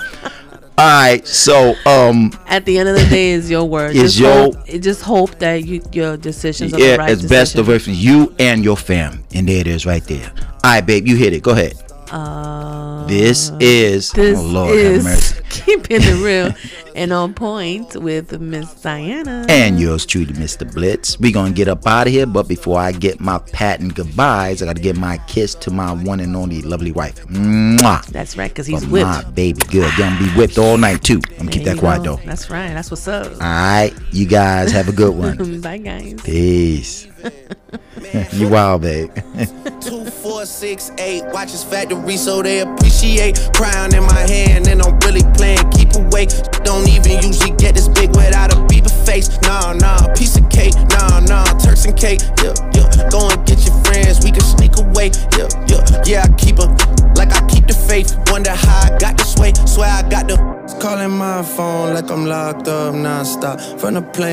All 0.78 0.88
right, 0.88 1.28
so 1.28 1.76
um, 1.86 2.32
At 2.48 2.66
the 2.66 2.80
end 2.80 2.90
of 2.90 2.96
the 2.96 3.06
day, 3.06 3.32
is 3.32 3.52
your 3.52 3.66
word. 3.66 3.96
Is 3.96 4.16
just 4.16 4.20
your- 4.20 4.32
hope, 4.32 4.82
just 4.82 5.02
hope 5.04 5.38
that 5.40 5.64
you 5.66 5.84
your 5.92 6.18
decisions 6.18 6.74
are 6.74 6.80
yeah, 6.80 6.94
the 6.94 6.98
right 6.98 7.12
it's 7.12 7.22
best 7.24 7.56
of 7.58 7.66
for 7.68 7.90
you 7.92 8.34
and 8.40 8.64
your 8.64 8.78
fam, 8.78 9.24
and 9.36 9.48
there 9.48 9.60
it 9.60 9.68
is 9.68 9.86
right 9.86 10.04
there. 10.06 10.32
All 10.64 10.72
right, 10.72 10.82
babe, 10.86 11.08
you 11.08 11.18
hit 11.18 11.34
it. 11.34 11.44
Go 11.44 11.52
ahead. 11.52 11.74
Uh, 12.10 13.06
This 13.06 13.52
is 13.60 14.12
this 14.12 14.40
oh 14.40 14.44
Lord 14.44 14.70
have 14.76 14.86
is 14.86 15.04
mercy. 15.04 15.42
keeping 15.50 16.02
it 16.02 16.24
real 16.24 16.54
and 16.96 17.12
on 17.14 17.34
point 17.34 17.96
with 17.96 18.40
Miss 18.40 18.74
Diana. 18.82 19.46
And 19.50 19.80
yours 19.80 20.06
truly, 20.06 20.34
Mr. 20.34 20.72
Blitz. 20.72 21.20
we 21.20 21.32
going 21.32 21.54
to 21.54 21.56
get 21.56 21.68
up 21.68 21.86
out 21.88 22.08
of 22.08 22.14
here, 22.14 22.26
but 22.26 22.48
before 22.48 22.80
I 22.80 22.92
get 22.92 23.20
my 23.20 23.40
patent 23.40 23.96
goodbyes, 23.96 24.62
I 24.62 24.66
got 24.66 24.76
to 24.76 24.82
give 24.82 24.98
my 24.98 25.18
kiss 25.28 25.56
to 25.56 25.72
my 25.72 25.92
one 25.94 26.20
and 26.20 26.36
only 26.36 26.62
lovely 26.62 26.92
wife. 26.92 27.26
Mwah. 27.28 28.06
That's 28.08 28.38
right, 28.38 28.50
because 28.50 28.68
he's 28.68 28.82
But 28.84 28.92
whipped. 28.92 29.08
My 29.08 29.24
baby, 29.32 29.62
good. 29.70 29.92
Gonna 29.98 30.18
be 30.20 30.30
whipped 30.32 30.58
all 30.58 30.78
night, 30.78 31.04
too. 31.04 31.22
I'm 31.32 31.38
going 31.38 31.48
to 31.48 31.54
keep 31.58 31.64
that 31.66 31.78
quiet, 31.78 32.04
go. 32.04 32.16
though. 32.16 32.22
That's 32.26 32.50
right. 32.50 32.74
That's 32.74 32.92
what's 32.92 33.08
up. 33.08 33.32
All 33.34 33.38
right, 33.40 33.94
you 34.12 34.26
guys 34.26 34.72
have 34.72 34.88
a 34.88 34.94
good 34.94 35.16
one. 35.16 35.62
Bye, 35.62 35.78
guys. 35.78 36.22
Peace. 36.22 37.08
you 38.34 38.50
wild, 38.50 38.82
babe. 38.82 39.12
Two, 40.42 40.48
four, 40.48 40.54
six, 40.54 40.92
eight. 40.98 41.24
Watch 41.34 41.52
his 41.52 41.64
factory 41.64 42.18
so 42.18 42.42
they 42.42 42.62
appreciate. 42.62 43.38
Crown 43.54 43.94
in 43.94 44.02
my 44.04 44.22
hand 44.22 44.68
and 44.68 44.82
I'm 44.82 44.98
really 45.02 45.22
playing. 45.38 45.70
Keep 45.70 45.94
awake. 45.94 46.30
Don't 46.64 46.88
even 46.90 47.22
usually 47.22 47.56
get 47.58 47.76
this 47.76 47.88
big 47.88 48.10
without 48.16 48.52
a 48.52 48.56
Bieber 48.66 48.90
face. 49.06 49.30
Nah, 49.44 49.74
nah, 49.74 50.12
piece 50.16 50.36
of 50.38 50.50
cake. 50.50 50.74
Nah, 50.90 51.20
nah, 51.20 51.46
Turks 51.60 51.86
and 51.86 51.96
cake. 51.96 52.22
Yeah, 52.42 52.54
yeah. 52.74 53.10
Go 53.12 53.30
and 53.30 53.46
get 53.46 53.64
your 53.68 53.78
friends. 53.84 54.24
We 54.24 54.32
can 54.32 54.42
sneak 54.42 54.78
away. 54.78 55.12
Yeah, 55.38 55.48
yeah. 55.68 56.02
Yeah, 56.06 56.26
I 56.26 56.30
keep 56.42 56.58
her 56.58 56.70
like 57.16 57.32
I 57.34 57.46
keep 57.48 57.68
the 57.68 57.76
faith. 57.76 58.18
Wonder 58.32 58.52
how 58.52 58.90
I 58.90 58.98
got 58.98 59.18
this 59.18 59.36
way. 59.38 59.54
Swear 59.68 59.90
I 59.90 60.10
got 60.10 60.28
the. 60.28 60.38
Calling 60.82 61.12
my 61.12 61.44
phone 61.44 61.94
like 61.94 62.10
I'm 62.10 62.26
locked 62.26 62.68
up 62.68 62.96
nonstop. 62.96 63.80
From 63.80 63.94
the 63.94 64.02
plane. 64.02 64.30